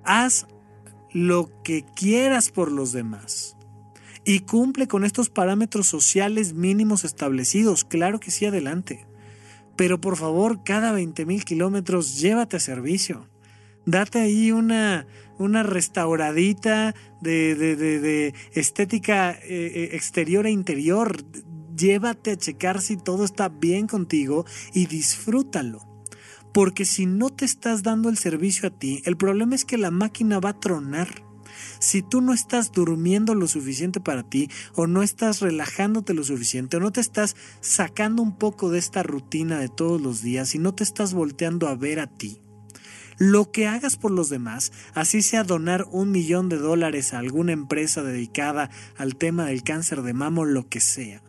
[0.04, 0.48] haz
[1.13, 3.56] lo que quieras por los demás.
[4.26, 7.86] Y cumple con estos parámetros sociales mínimos establecidos.
[7.86, 9.08] Claro que sí, adelante.
[9.78, 13.30] Pero por favor, cada 20 mil kilómetros llévate a servicio.
[13.86, 21.24] Date ahí una, una restauradita de, de, estética eh, eh, exterior e interior.
[21.78, 25.80] Llévate a checar si todo está bien contigo y disfrútalo.
[26.54, 29.92] Porque si no te estás dando el servicio a ti, el problema es que la
[29.92, 31.27] máquina va a tronar.
[31.80, 36.78] Si tú no estás durmiendo lo suficiente para ti o no estás relajándote lo suficiente
[36.78, 40.60] o no te estás sacando un poco de esta rutina de todos los días y
[40.60, 42.42] no te estás volteando a ver a ti,
[43.18, 47.52] lo que hagas por los demás, así sea donar un millón de dólares a alguna
[47.52, 51.24] empresa dedicada al tema del cáncer de mamo, lo que sea,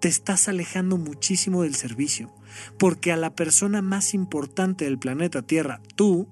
[0.00, 2.34] te estás alejando muchísimo del servicio,
[2.78, 6.28] porque a la persona más importante del planeta Tierra, tú,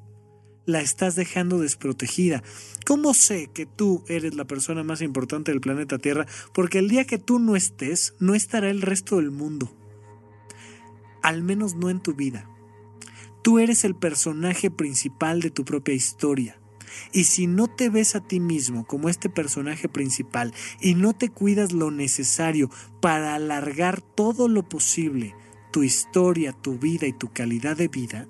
[0.66, 2.42] la estás dejando desprotegida.
[2.84, 6.26] ¿Cómo sé que tú eres la persona más importante del planeta Tierra?
[6.52, 9.72] Porque el día que tú no estés, no estará el resto del mundo.
[11.22, 12.48] Al menos no en tu vida.
[13.42, 16.60] Tú eres el personaje principal de tu propia historia.
[17.12, 21.28] Y si no te ves a ti mismo como este personaje principal y no te
[21.28, 22.70] cuidas lo necesario
[23.00, 25.34] para alargar todo lo posible
[25.76, 28.26] tu historia, tu vida y tu calidad de vida,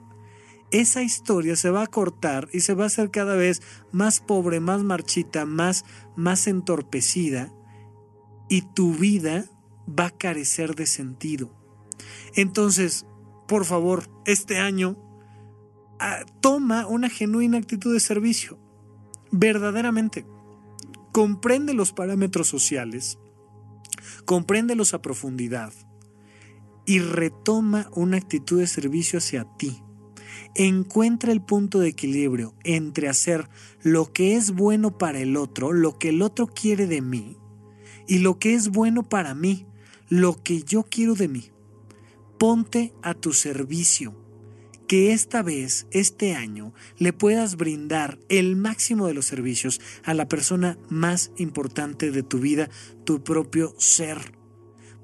[0.70, 3.62] esa historia se va a cortar y se va a hacer cada vez
[3.92, 5.84] más pobre, más marchita, más,
[6.16, 7.52] más entorpecida
[8.48, 9.46] y tu vida
[9.88, 11.50] va a carecer de sentido.
[12.34, 13.06] Entonces,
[13.46, 14.96] por favor, este año
[16.00, 18.58] ah, toma una genuina actitud de servicio.
[19.30, 20.26] Verdaderamente.
[21.12, 23.18] Comprende los parámetros sociales,
[24.26, 25.72] compréndelos a profundidad
[26.84, 29.82] y retoma una actitud de servicio hacia ti.
[30.54, 33.48] Encuentra el punto de equilibrio entre hacer
[33.82, 37.36] lo que es bueno para el otro, lo que el otro quiere de mí,
[38.06, 39.66] y lo que es bueno para mí,
[40.08, 41.50] lo que yo quiero de mí.
[42.38, 44.14] Ponte a tu servicio.
[44.86, 50.28] Que esta vez, este año, le puedas brindar el máximo de los servicios a la
[50.28, 52.70] persona más importante de tu vida,
[53.04, 54.36] tu propio ser.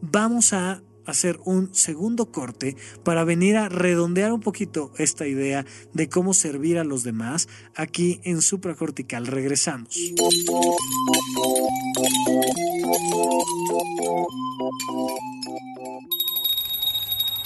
[0.01, 6.09] Vamos a hacer un segundo corte para venir a redondear un poquito esta idea de
[6.09, 9.27] cómo servir a los demás aquí en supracortical.
[9.27, 9.97] Regresamos.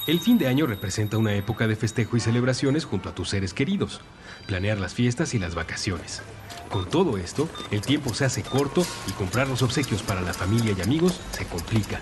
[0.06, 3.52] El fin de año representa una época de festejo y celebraciones junto a tus seres
[3.52, 4.00] queridos,
[4.46, 6.22] planear las fiestas y las vacaciones.
[6.70, 10.74] Con todo esto, el tiempo se hace corto y comprar los obsequios para la familia
[10.76, 12.00] y amigos se complica.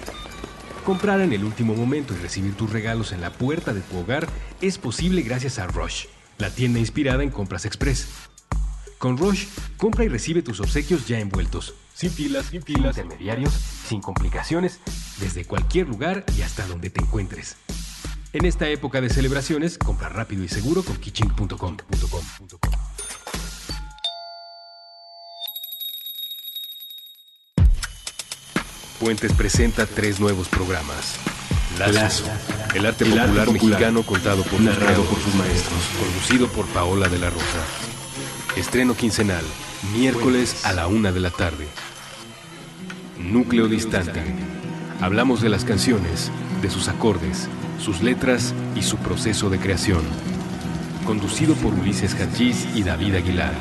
[0.85, 4.29] Comprar en el último momento y recibir tus regalos en la puerta de tu hogar
[4.61, 6.05] es posible gracias a Rush,
[6.37, 8.07] la tienda inspirada en compras express.
[8.99, 9.47] Con Rush,
[9.79, 14.81] compra y recibe tus obsequios ya envueltos, sin filas, sin filas, intermediarios, sin complicaciones,
[15.21, 17.57] desde cualquier lugar y hasta donde te encuentres.
[18.35, 21.79] En esta época de celebraciones, compra rápido y seguro con kitchen.com.
[29.01, 31.17] Puentes presenta tres nuevos programas.
[31.79, 32.25] Lazo,
[32.75, 37.31] el arte popular mexicano contado por, narrado por sus maestros, conducido por Paola de la
[37.31, 37.65] Rosa.
[38.57, 39.45] Estreno quincenal,
[39.93, 41.67] miércoles a la una de la tarde.
[43.19, 44.23] Núcleo distante.
[45.01, 46.31] Hablamos de las canciones,
[46.63, 47.49] de sus acordes,
[47.81, 50.03] sus letras y su proceso de creación.
[51.05, 53.55] Conducido por Ulises Hachís y David Aguilar.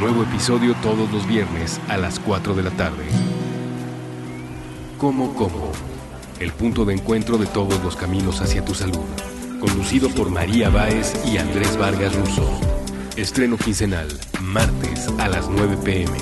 [0.00, 3.04] Nuevo episodio todos los viernes a las 4 de la tarde.
[4.98, 5.72] Como Como,
[6.40, 9.04] el punto de encuentro de todos los caminos hacia tu salud.
[9.60, 12.48] Conducido por María Báez y Andrés Vargas Russo.
[13.16, 14.08] Estreno quincenal,
[14.40, 16.12] martes a las 9 pm.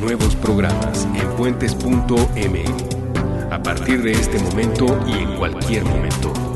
[0.00, 2.64] Nuevos programas en puentes.me.
[3.50, 6.51] A partir de este momento y en cualquier momento.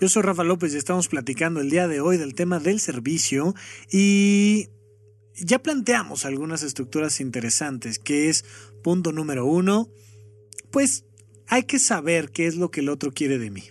[0.00, 3.54] Yo soy Rafa López y estamos platicando el día de hoy del tema del servicio
[3.92, 4.70] y
[5.34, 8.46] ya planteamos algunas estructuras interesantes, que es
[8.82, 9.90] punto número uno,
[10.70, 11.04] pues
[11.48, 13.64] hay que saber qué es lo que el otro quiere de mí.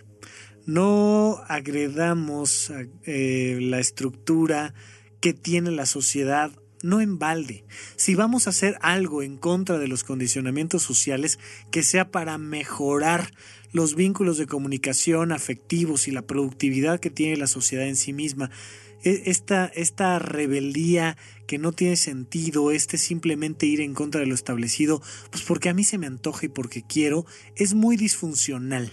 [0.66, 2.72] No agredamos
[3.06, 4.72] eh, la estructura
[5.20, 6.52] que tiene la sociedad
[6.84, 7.64] no en balde.
[7.96, 11.40] Si vamos a hacer algo en contra de los condicionamientos sociales,
[11.72, 13.32] que sea para mejorar
[13.72, 18.50] los vínculos de comunicación afectivos y la productividad que tiene la sociedad en sí misma.
[19.02, 21.16] E, esta, esta rebeldía
[21.46, 25.74] que no tiene sentido, este simplemente ir en contra de lo establecido, pues porque a
[25.74, 28.92] mí se me antoja y porque quiero, es muy disfuncional.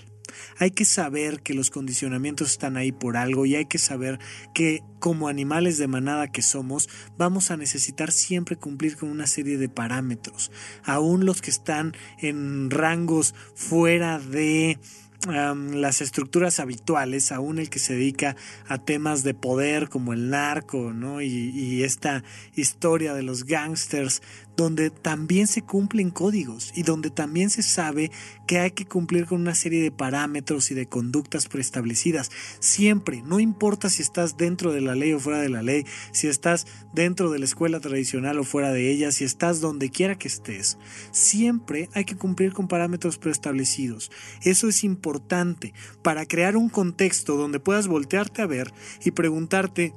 [0.58, 4.20] Hay que saber que los condicionamientos están ahí por algo y hay que saber
[4.54, 9.58] que como animales de manada que somos, vamos a necesitar siempre cumplir con una serie
[9.58, 10.52] de parámetros.
[10.84, 14.80] Aún los que están en rangos fuera de
[15.26, 18.36] las estructuras habituales, aún el que se dedica
[18.68, 21.22] a temas de poder como el narco, ¿no?
[21.22, 22.24] Y, y esta
[22.56, 24.22] historia de los gangsters,
[24.58, 28.12] donde también se cumplen códigos y donde también se sabe
[28.48, 32.32] que hay que cumplir con una serie de parámetros y de conductas preestablecidas.
[32.60, 36.28] Siempre, no importa si estás dentro de la ley o fuera de la ley, si
[36.28, 40.28] estás dentro de la escuela tradicional o fuera de ella, si estás donde quiera que
[40.28, 40.80] estés,
[41.12, 44.12] siempre hay que cumplir con parámetros preestablecidos.
[44.42, 48.74] Eso es importante para crear un contexto donde puedas voltearte a ver
[49.06, 49.94] y preguntarte,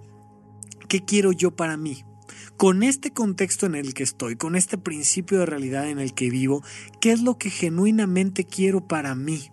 [0.87, 2.05] ¿qué quiero yo para mí?
[2.61, 6.29] Con este contexto en el que estoy, con este principio de realidad en el que
[6.29, 6.63] vivo,
[7.01, 9.51] ¿qué es lo que genuinamente quiero para mí?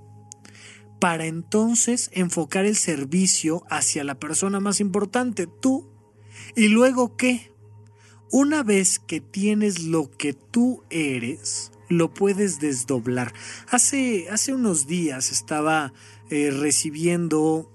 [1.00, 5.90] Para entonces enfocar el servicio hacia la persona más importante, tú.
[6.54, 7.54] ¿Y luego qué?
[8.30, 13.32] Una vez que tienes lo que tú eres, lo puedes desdoblar.
[13.70, 15.94] Hace, hace unos días estaba
[16.30, 17.72] eh, recibiendo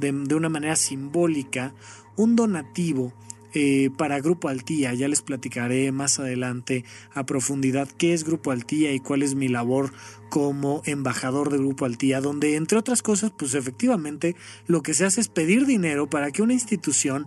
[0.00, 1.74] de, de una manera simbólica
[2.18, 3.14] un donativo
[3.58, 4.92] eh, para Grupo Altía.
[4.92, 6.84] Ya les platicaré más adelante
[7.14, 9.94] a profundidad qué es Grupo Altía y cuál es mi labor
[10.28, 14.36] como embajador de Grupo Altía, donde entre otras cosas, pues efectivamente
[14.66, 17.26] lo que se hace es pedir dinero para que una institución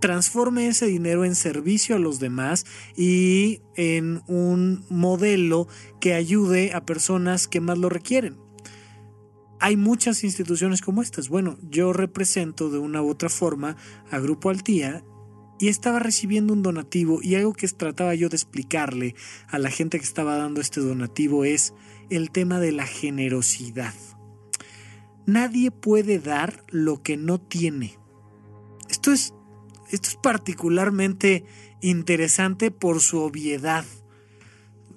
[0.00, 2.64] transforme ese dinero en servicio a los demás
[2.96, 5.68] y en un modelo
[6.00, 8.38] que ayude a personas que más lo requieren.
[9.60, 11.28] Hay muchas instituciones como estas.
[11.28, 13.76] Bueno, yo represento de una u otra forma
[14.10, 15.04] a Grupo Altía
[15.58, 19.14] y estaba recibiendo un donativo y algo que trataba yo de explicarle
[19.48, 21.74] a la gente que estaba dando este donativo es
[22.10, 23.94] el tema de la generosidad.
[25.26, 27.98] Nadie puede dar lo que no tiene.
[28.88, 29.34] Esto es,
[29.90, 31.44] esto es particularmente
[31.80, 33.84] interesante por su obviedad.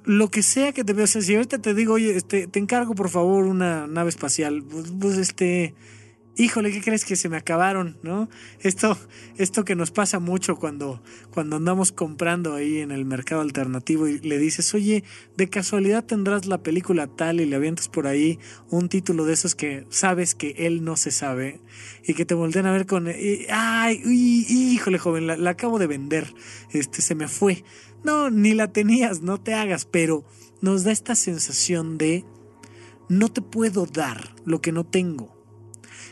[0.03, 3.09] Lo que sea que te veas, si ahorita te digo, oye, este, te encargo por
[3.09, 5.75] favor una nave espacial, pues, pues este,
[6.41, 7.97] híjole, ¿qué crees que se me acabaron?
[8.01, 8.29] ¿No?
[8.61, 8.97] Esto,
[9.37, 14.19] esto que nos pasa mucho cuando, cuando andamos comprando ahí en el mercado alternativo y
[14.19, 15.03] le dices, oye,
[15.37, 18.39] de casualidad tendrás la película tal y le avientas por ahí
[18.69, 21.61] un título de esos que sabes que él no se sabe
[22.05, 26.33] y que te voltean a ver con, ay, híjole, joven, la, la acabo de vender,
[26.71, 27.63] este, se me fue.
[28.03, 30.25] No, ni la tenías, no te hagas, pero
[30.59, 32.25] nos da esta sensación de
[33.09, 35.30] no te puedo dar lo que no tengo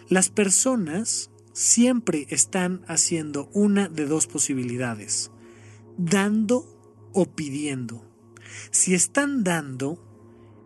[0.10, 5.30] las personas siempre están haciendo una de dos posibilidades,
[5.98, 8.04] dando o pidiendo.
[8.72, 10.04] Si están dando,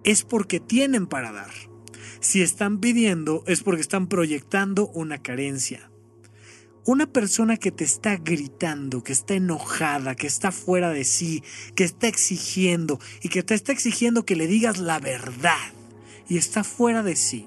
[0.06, 1.52] es porque tienen para dar.
[2.22, 5.92] Si están pidiendo, es porque están proyectando una carencia.
[6.86, 11.44] Una persona que te está gritando, que está enojada, que está fuera de sí,
[11.76, 15.74] que está exigiendo y que te está exigiendo que le digas la verdad
[16.30, 17.46] y está fuera de sí,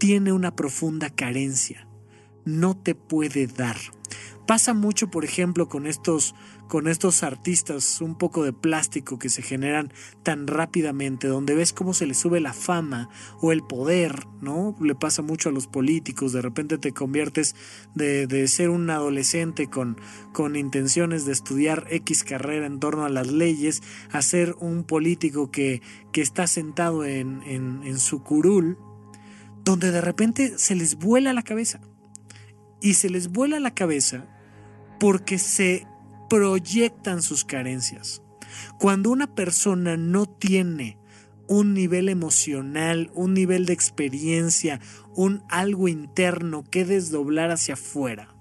[0.00, 1.86] tiene una profunda carencia,
[2.46, 3.76] no te puede dar.
[4.46, 6.34] Pasa mucho, por ejemplo, con estos,
[6.68, 9.92] con estos artistas un poco de plástico que se generan
[10.22, 13.10] tan rápidamente, donde ves cómo se les sube la fama
[13.42, 14.74] o el poder, ¿no?
[14.80, 17.54] Le pasa mucho a los políticos, de repente te conviertes
[17.94, 19.98] de, de ser un adolescente con,
[20.32, 25.50] con intenciones de estudiar X carrera en torno a las leyes, a ser un político
[25.50, 28.78] que, que está sentado en, en, en su curul,
[29.70, 31.80] donde de repente se les vuela la cabeza.
[32.80, 34.26] Y se les vuela la cabeza
[34.98, 35.86] porque se
[36.28, 38.20] proyectan sus carencias.
[38.80, 40.98] Cuando una persona no tiene
[41.46, 44.80] un nivel emocional, un nivel de experiencia,
[45.14, 48.34] un algo interno que desdoblar hacia afuera,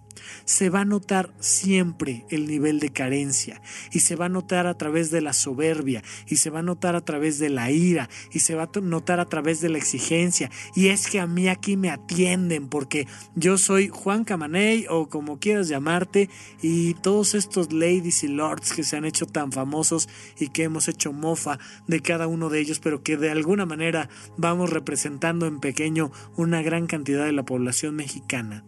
[0.45, 3.61] se va a notar siempre el nivel de carencia
[3.91, 6.95] y se va a notar a través de la soberbia y se va a notar
[6.95, 10.49] a través de la ira y se va a notar a través de la exigencia.
[10.75, 15.39] Y es que a mí aquí me atienden porque yo soy Juan Camaney o como
[15.39, 16.29] quieras llamarte
[16.61, 20.09] y todos estos ladies y lords que se han hecho tan famosos
[20.39, 24.09] y que hemos hecho mofa de cada uno de ellos pero que de alguna manera
[24.37, 28.63] vamos representando en pequeño una gran cantidad de la población mexicana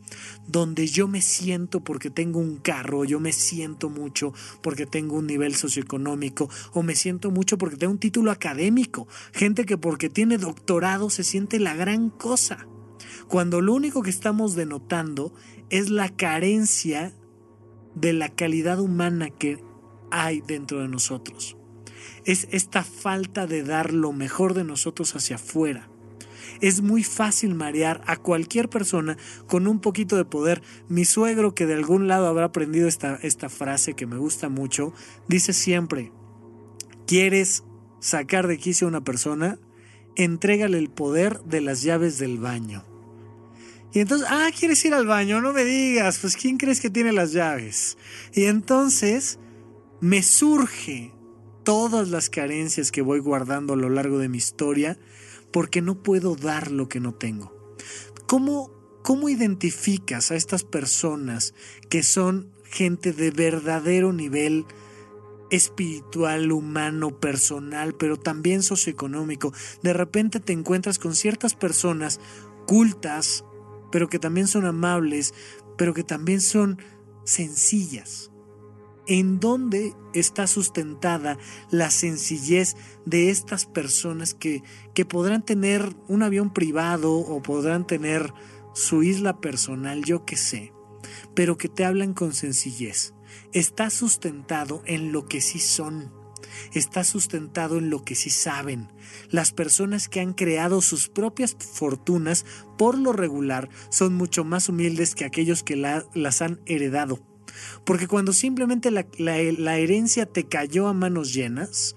[0.47, 1.40] donde yo me siento
[1.83, 6.95] porque tengo un carro, yo me siento mucho porque tengo un nivel socioeconómico, o me
[6.95, 11.75] siento mucho porque tengo un título académico, gente que porque tiene doctorado se siente la
[11.75, 12.67] gran cosa,
[13.27, 15.33] cuando lo único que estamos denotando
[15.69, 17.13] es la carencia
[17.95, 19.63] de la calidad humana que
[20.11, 21.57] hay dentro de nosotros.
[22.25, 25.90] Es esta falta de dar lo mejor de nosotros hacia afuera.
[26.59, 30.61] Es muy fácil marear a cualquier persona con un poquito de poder.
[30.89, 34.93] Mi suegro, que de algún lado habrá aprendido esta, esta frase que me gusta mucho,
[35.27, 36.11] dice siempre,
[37.07, 37.63] ¿quieres
[37.99, 39.59] sacar de quicio a una persona?
[40.15, 42.83] Entrégale el poder de las llaves del baño.
[43.93, 45.41] Y entonces, ah, ¿quieres ir al baño?
[45.41, 47.97] No me digas, pues ¿quién crees que tiene las llaves?
[48.33, 49.37] Y entonces
[49.99, 51.13] me surge
[51.63, 54.97] todas las carencias que voy guardando a lo largo de mi historia
[55.51, 57.75] porque no puedo dar lo que no tengo.
[58.27, 58.71] ¿Cómo,
[59.03, 61.53] cómo identificas a estas personas
[61.89, 64.65] que son gente de verdadero nivel
[65.49, 69.53] espiritual, humano, personal, pero también socioeconómico?
[69.83, 72.19] De repente te encuentras con ciertas personas
[72.65, 73.43] cultas,
[73.91, 75.33] pero que también son amables,
[75.77, 76.79] pero que también son
[77.25, 78.30] sencillas
[79.07, 81.37] en dónde está sustentada
[81.69, 82.75] la sencillez
[83.05, 88.33] de estas personas que, que podrán tener un avión privado o podrán tener
[88.73, 90.73] su isla personal, yo qué sé,
[91.33, 93.13] pero que te hablan con sencillez.
[93.53, 96.13] Está sustentado en lo que sí son,
[96.73, 98.89] está sustentado en lo que sí saben.
[99.29, 102.45] Las personas que han creado sus propias fortunas,
[102.77, 107.30] por lo regular, son mucho más humildes que aquellos que las han heredado
[107.85, 111.95] Porque cuando simplemente la, herencia te cayó a manos llenas,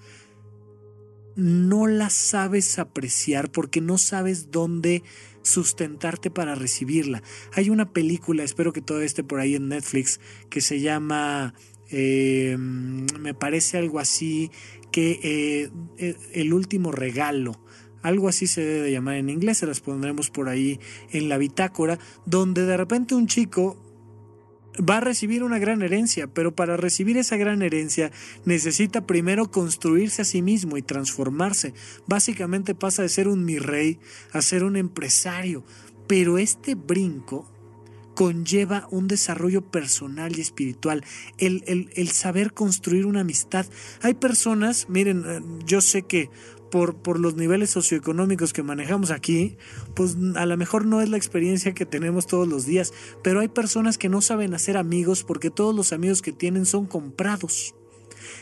[1.35, 5.03] no la sabes apreciar porque no sabes dónde
[5.41, 7.21] sustentarte para recibirla.
[7.53, 11.53] Hay una película, espero que todo esté por ahí en Netflix, que se llama,
[11.91, 14.49] eh, me parece algo así,
[14.91, 17.59] que eh, eh, El último regalo.
[18.01, 20.79] Algo así se debe llamar en inglés, se las pondremos por ahí
[21.09, 23.84] en la bitácora, donde de repente un chico
[24.79, 28.11] va a recibir una gran herencia, pero para recibir esa gran herencia
[28.45, 31.73] necesita primero construirse a sí mismo y transformarse.
[32.07, 33.99] Básicamente pasa de ser un mi rey
[34.31, 35.63] a ser un empresario,
[36.07, 37.49] pero este brinco
[38.15, 41.03] conlleva un desarrollo personal y espiritual,
[41.37, 43.65] el, el, el, saber construir una amistad.
[44.01, 46.29] Hay personas, miren, eh, yo sé que
[46.75, 49.55] por, los niveles socioeconómicos que manejamos aquí,
[49.93, 52.91] pues a lo mejor no es la experiencia que tenemos todos los días,
[53.23, 56.85] pero hay personas que no saben hacer amigos porque todos los amigos que tienen son
[56.85, 57.75] comprados.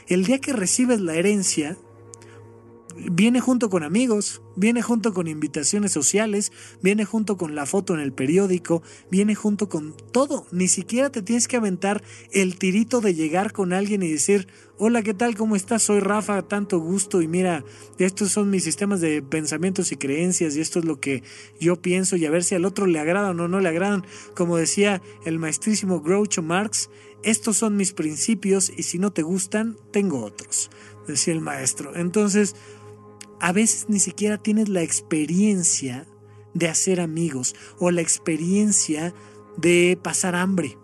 [0.08, 1.78] El día que recibes la herencia,
[2.96, 8.00] viene junto con amigos, viene junto con invitaciones sociales, viene junto con la foto en
[8.00, 10.46] el periódico, viene junto con todo.
[10.52, 15.02] Ni siquiera te tienes que aventar el tirito de llegar con alguien y decir, hola,
[15.02, 15.36] ¿qué tal?
[15.36, 15.84] ¿Cómo estás?
[15.84, 17.64] Soy Rafa, tanto gusto y mira,
[17.98, 21.24] estos son mis sistemas de pensamientos y creencias y esto es lo que
[21.60, 24.06] yo pienso y a ver si al otro le agradan o no le agradan.
[24.36, 26.90] Como decía el maestrísimo Groucho Marx,
[27.24, 30.70] estos son mis principios y si no te gustan, tengo otros,
[31.08, 31.96] decía el maestro.
[31.96, 32.56] Entonces,
[33.40, 36.08] a veces ni siquiera tienes la experiencia
[36.54, 39.14] de hacer amigos o la experiencia
[39.58, 40.78] de pasar hambre.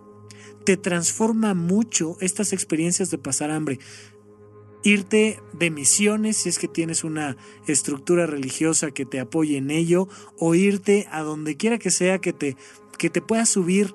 [0.66, 3.80] Te transforma mucho estas experiencias de pasar hambre.
[4.84, 7.38] Irte de misiones si es que tienes una
[7.68, 12.34] estructura religiosa que te apoye en ello o irte a donde quiera que sea que
[12.34, 12.56] te,
[12.98, 13.94] que te puedas subir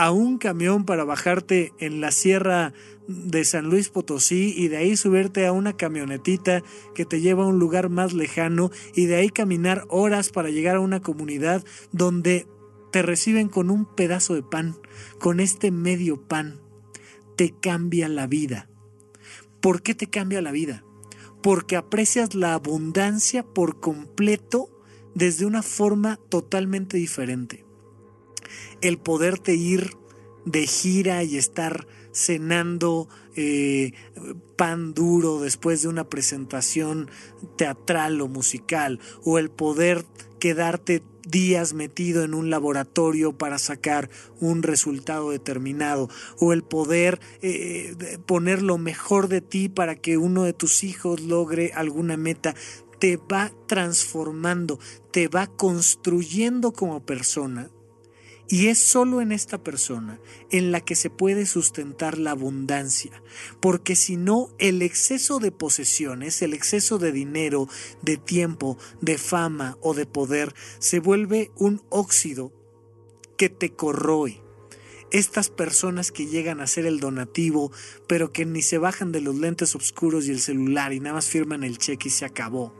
[0.00, 2.72] a un camión para bajarte en la sierra
[3.06, 6.62] de San Luis Potosí y de ahí subirte a una camionetita
[6.94, 10.76] que te lleva a un lugar más lejano y de ahí caminar horas para llegar
[10.76, 12.46] a una comunidad donde
[12.90, 14.74] te reciben con un pedazo de pan,
[15.18, 16.62] con este medio pan.
[17.36, 18.70] Te cambia la vida.
[19.60, 20.82] ¿Por qué te cambia la vida?
[21.42, 24.70] Porque aprecias la abundancia por completo
[25.14, 27.66] desde una forma totalmente diferente.
[28.80, 29.96] El poderte ir
[30.44, 33.92] de gira y estar cenando eh,
[34.56, 37.10] pan duro después de una presentación
[37.56, 40.04] teatral o musical, o el poder
[40.38, 48.18] quedarte días metido en un laboratorio para sacar un resultado determinado, o el poder eh,
[48.26, 52.54] poner lo mejor de ti para que uno de tus hijos logre alguna meta,
[52.98, 54.78] te va transformando,
[55.10, 57.70] te va construyendo como persona
[58.50, 60.18] y es solo en esta persona
[60.50, 63.22] en la que se puede sustentar la abundancia,
[63.60, 67.68] porque si no, el exceso de posesiones, el exceso de dinero,
[68.02, 72.52] de tiempo, de fama o de poder, se vuelve un óxido
[73.38, 74.42] que te corroe.
[75.12, 77.70] Estas personas que llegan a ser el donativo,
[78.08, 81.28] pero que ni se bajan de los lentes oscuros y el celular y nada más
[81.28, 82.79] firman el cheque y se acabó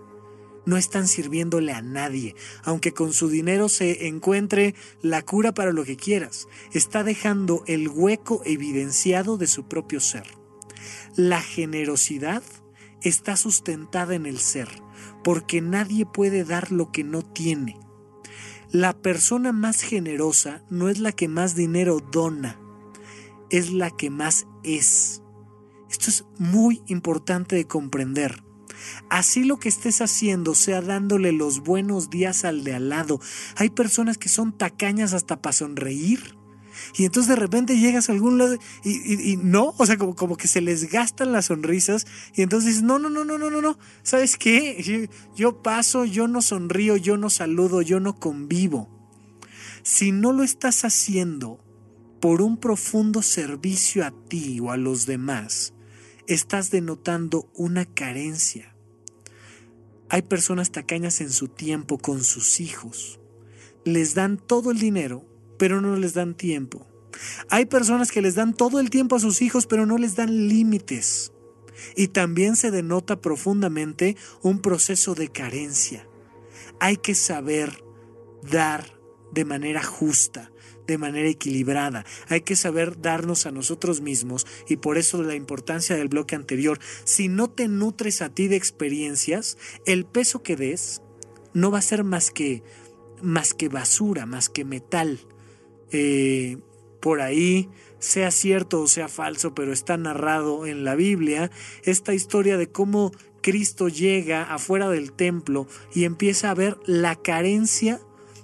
[0.67, 5.85] no están sirviéndole a nadie, aunque con su dinero se encuentre la cura para lo
[5.85, 10.25] que quieras, está dejando el hueco evidenciado de su propio ser.
[11.17, 12.43] La generosidad
[13.03, 14.69] está sustentada en el ser,
[15.25, 17.79] porque nadie puede dar lo que no tiene.
[18.71, 22.61] La persona más generosa no es la que más dinero dona,
[23.51, 25.23] es la que más es.
[25.91, 28.45] Esto es muy importante de comprender.
[29.09, 33.21] Así lo que estés haciendo sea dándole los buenos días al de al lado.
[33.57, 36.37] Hay personas que son tacañas hasta para sonreír.
[36.97, 40.61] Y entonces de repente llegas a algún lado y, no, o sea, como, que se
[40.61, 45.09] les gastan las sonrisas y entonces no, no, no, no, no, no, no, ¿sabes qué?
[45.37, 48.89] Yo paso, yo no sonrío, yo no saludo, yo no convivo.
[49.83, 51.63] Si no lo estás haciendo
[52.21, 55.75] por un profundo servicio a ti o a los demás,
[56.35, 58.75] estás denotando una carencia.
[60.09, 63.21] Hay personas tacañas en su tiempo con sus hijos.
[63.85, 65.25] Les dan todo el dinero,
[65.59, 66.87] pero no les dan tiempo.
[67.49, 70.49] Hay personas que les dan todo el tiempo a sus hijos, pero no les dan
[70.49, 71.33] límites.
[71.97, 76.07] Y también se denota profundamente un proceso de carencia.
[76.79, 77.83] Hay que saber
[78.51, 78.99] dar
[79.33, 80.50] de manera justa,
[80.91, 82.05] de manera equilibrada.
[82.29, 86.81] Hay que saber darnos a nosotros mismos y por eso la importancia del bloque anterior.
[87.05, 91.01] Si no te nutres a ti de experiencias, el peso que des
[91.55, 92.65] no va a ser más que,
[93.23, 95.21] más que basura, más que metal.
[95.93, 96.59] Eh,
[97.01, 97.69] por ahí,
[98.01, 101.53] sea cierto o sea falso, pero está narrado en la Biblia,
[101.85, 103.13] esta historia de cómo
[103.43, 108.01] Cristo llega afuera del templo y empieza a ver la carencia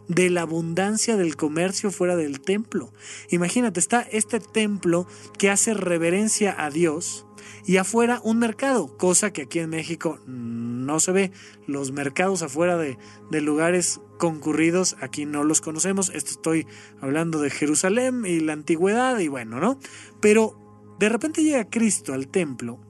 [0.08, 2.92] de la abundancia del comercio fuera del templo.
[3.30, 5.06] Imagínate, está este templo
[5.38, 7.26] que hace reverencia a Dios
[7.64, 11.32] y afuera un mercado, cosa que aquí en México no se ve.
[11.66, 12.98] Los mercados afuera de,
[13.30, 16.10] de lugares concurridos aquí no los conocemos.
[16.10, 16.66] Esto estoy
[17.00, 19.78] hablando de Jerusalén y la antigüedad y bueno, ¿no?
[20.20, 20.58] Pero
[20.98, 22.85] de repente llega Cristo al templo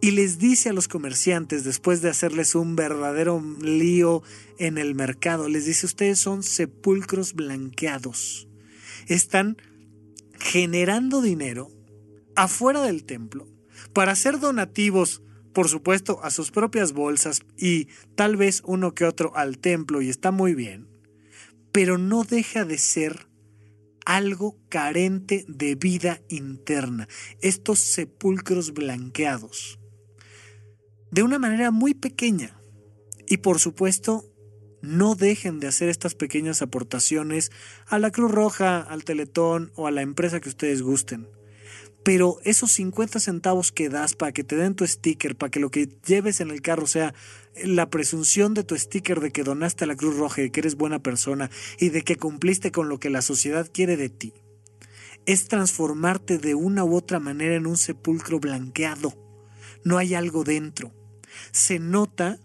[0.00, 4.22] y les dice a los comerciantes, después de hacerles un verdadero lío
[4.58, 8.48] en el mercado, les dice, ustedes son sepulcros blanqueados.
[9.08, 9.56] Están
[10.38, 11.70] generando dinero
[12.36, 13.48] afuera del templo
[13.92, 15.22] para hacer donativos,
[15.52, 20.10] por supuesto, a sus propias bolsas y tal vez uno que otro al templo, y
[20.10, 20.86] está muy bien,
[21.72, 23.26] pero no deja de ser
[24.04, 27.08] algo carente de vida interna,
[27.40, 29.78] estos sepulcros blanqueados
[31.10, 32.60] de una manera muy pequeña.
[33.26, 34.24] Y por supuesto,
[34.80, 37.50] no dejen de hacer estas pequeñas aportaciones
[37.86, 41.28] a la Cruz Roja, al Teletón o a la empresa que ustedes gusten.
[42.04, 45.70] Pero esos 50 centavos que das para que te den tu sticker, para que lo
[45.70, 47.12] que lleves en el carro sea
[47.64, 50.76] la presunción de tu sticker de que donaste a la Cruz Roja, de que eres
[50.76, 54.32] buena persona y de que cumpliste con lo que la sociedad quiere de ti,
[55.26, 59.12] es transformarte de una u otra manera en un sepulcro blanqueado.
[59.84, 60.94] No hay algo dentro
[61.52, 62.38] se nota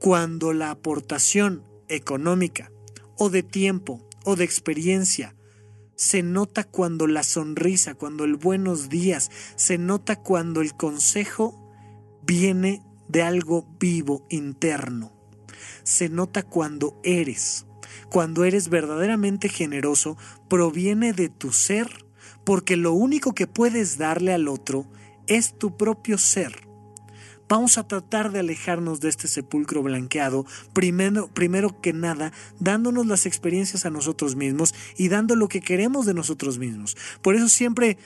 [0.00, 2.70] cuando la aportación económica
[3.16, 5.34] o de tiempo o de experiencia
[6.02, 11.70] se nota cuando la sonrisa, cuando el buenos días, se nota cuando el consejo
[12.24, 15.12] viene de algo vivo, interno.
[15.84, 17.66] Se nota cuando eres,
[18.10, 20.16] cuando eres verdaderamente generoso,
[20.48, 22.04] proviene de tu ser,
[22.44, 24.86] porque lo único que puedes darle al otro
[25.28, 26.66] es tu propio ser.
[27.52, 33.26] Vamos a tratar de alejarnos de este sepulcro blanqueado, primero, primero que nada, dándonos las
[33.26, 36.96] experiencias a nosotros mismos y dando lo que queremos de nosotros mismos.
[37.20, 37.98] Por eso siempre,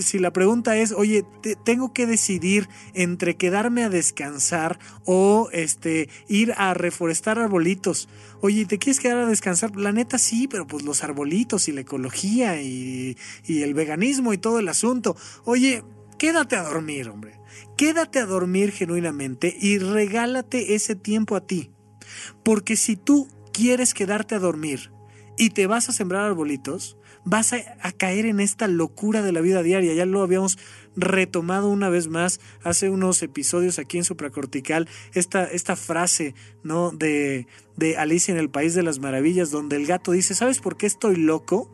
[0.00, 1.22] si la pregunta es, oye,
[1.66, 8.08] tengo que decidir entre quedarme a descansar o este, ir a reforestar arbolitos.
[8.40, 9.76] Oye, ¿te quieres quedar a descansar?
[9.76, 14.38] La neta sí, pero pues los arbolitos y la ecología y, y el veganismo y
[14.38, 15.14] todo el asunto.
[15.44, 15.84] Oye,
[16.16, 17.43] quédate a dormir, hombre.
[17.76, 21.70] Quédate a dormir genuinamente y regálate ese tiempo a ti.
[22.42, 24.90] Porque si tú quieres quedarte a dormir
[25.36, 29.62] y te vas a sembrar arbolitos, vas a, caer en esta locura de la vida
[29.62, 29.94] diaria.
[29.94, 30.58] Ya lo habíamos
[30.94, 36.90] retomado una vez más hace unos episodios aquí en Supracortical, esta, esta frase ¿no?
[36.90, 37.46] de,
[37.76, 40.86] de Alicia en el País de las Maravillas, donde el gato dice, ¿sabes por qué
[40.86, 41.73] estoy loco?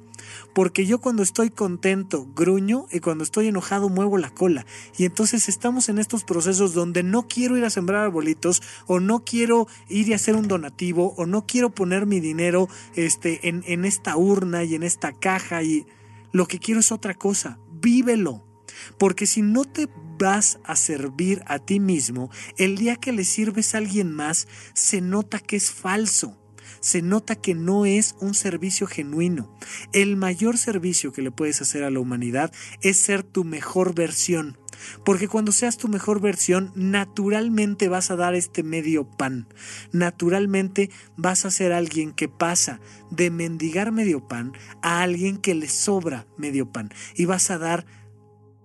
[0.54, 4.66] Porque yo cuando estoy contento gruño y cuando estoy enojado muevo la cola.
[4.96, 9.24] Y entonces estamos en estos procesos donde no quiero ir a sembrar arbolitos o no
[9.24, 13.84] quiero ir y hacer un donativo o no quiero poner mi dinero este, en, en
[13.84, 15.86] esta urna y en esta caja y
[16.32, 17.58] lo que quiero es otra cosa.
[17.80, 18.44] Vívelo.
[18.98, 23.74] Porque si no te vas a servir a ti mismo, el día que le sirves
[23.74, 26.39] a alguien más, se nota que es falso
[26.80, 29.56] se nota que no es un servicio genuino.
[29.92, 32.52] El mayor servicio que le puedes hacer a la humanidad
[32.82, 34.58] es ser tu mejor versión.
[35.04, 39.46] Porque cuando seas tu mejor versión, naturalmente vas a dar este medio pan.
[39.92, 44.52] Naturalmente vas a ser alguien que pasa de mendigar medio pan
[44.82, 46.90] a alguien que le sobra medio pan.
[47.14, 47.84] Y vas a dar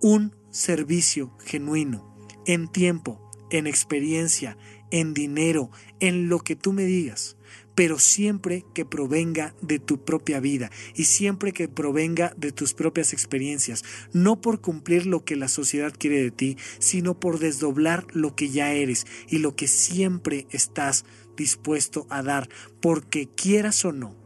[0.00, 4.56] un servicio genuino, en tiempo, en experiencia,
[4.90, 7.35] en dinero, en lo que tú me digas
[7.76, 13.12] pero siempre que provenga de tu propia vida y siempre que provenga de tus propias
[13.12, 18.34] experiencias, no por cumplir lo que la sociedad quiere de ti, sino por desdoblar lo
[18.34, 21.04] que ya eres y lo que siempre estás
[21.36, 22.48] dispuesto a dar,
[22.80, 24.16] porque quieras o no,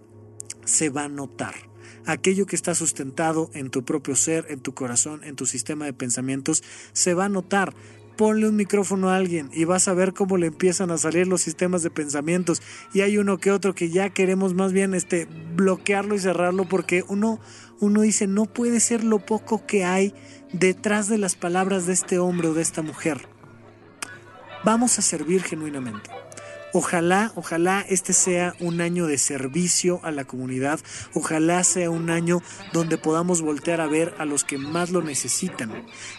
[0.64, 1.54] se va a notar.
[2.06, 5.92] Aquello que está sustentado en tu propio ser, en tu corazón, en tu sistema de
[5.92, 7.74] pensamientos, se va a notar
[8.20, 11.40] ponle un micrófono a alguien y vas a ver cómo le empiezan a salir los
[11.40, 12.60] sistemas de pensamientos
[12.92, 17.02] y hay uno que otro que ya queremos más bien este bloquearlo y cerrarlo porque
[17.08, 17.40] uno
[17.80, 20.12] uno dice no puede ser lo poco que hay
[20.52, 23.26] detrás de las palabras de este hombre o de esta mujer.
[24.64, 26.10] Vamos a servir genuinamente.
[26.72, 30.78] Ojalá, ojalá este sea un año de servicio a la comunidad,
[31.14, 32.42] ojalá sea un año
[32.72, 35.72] donde podamos voltear a ver a los que más lo necesitan.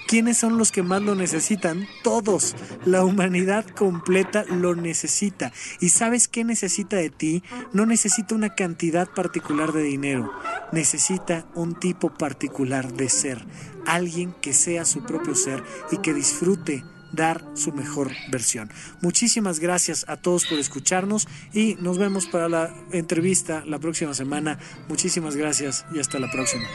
[0.08, 1.88] ¿Quiénes son los que más lo necesitan?
[2.04, 2.56] Todos.
[2.84, 5.54] La humanidad completa lo necesita.
[5.80, 7.44] ¿Y sabes qué necesita de ti?
[7.72, 10.32] No necesita una cantidad particular de dinero,
[10.74, 13.46] necesita un tipo particular de ser,
[13.86, 16.84] alguien que sea su propio ser y que disfrute
[17.14, 18.70] dar su mejor versión.
[19.02, 24.60] Muchísimas gracias a todos por escucharnos y nos vemos para la entrevista la próxima semana.
[24.88, 26.68] Muchísimas gracias y hasta la próxima.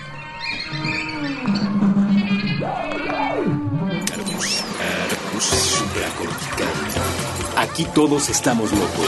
[7.56, 9.06] Aquí todos estamos locos.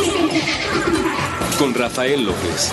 [1.58, 2.72] Con Rafael López.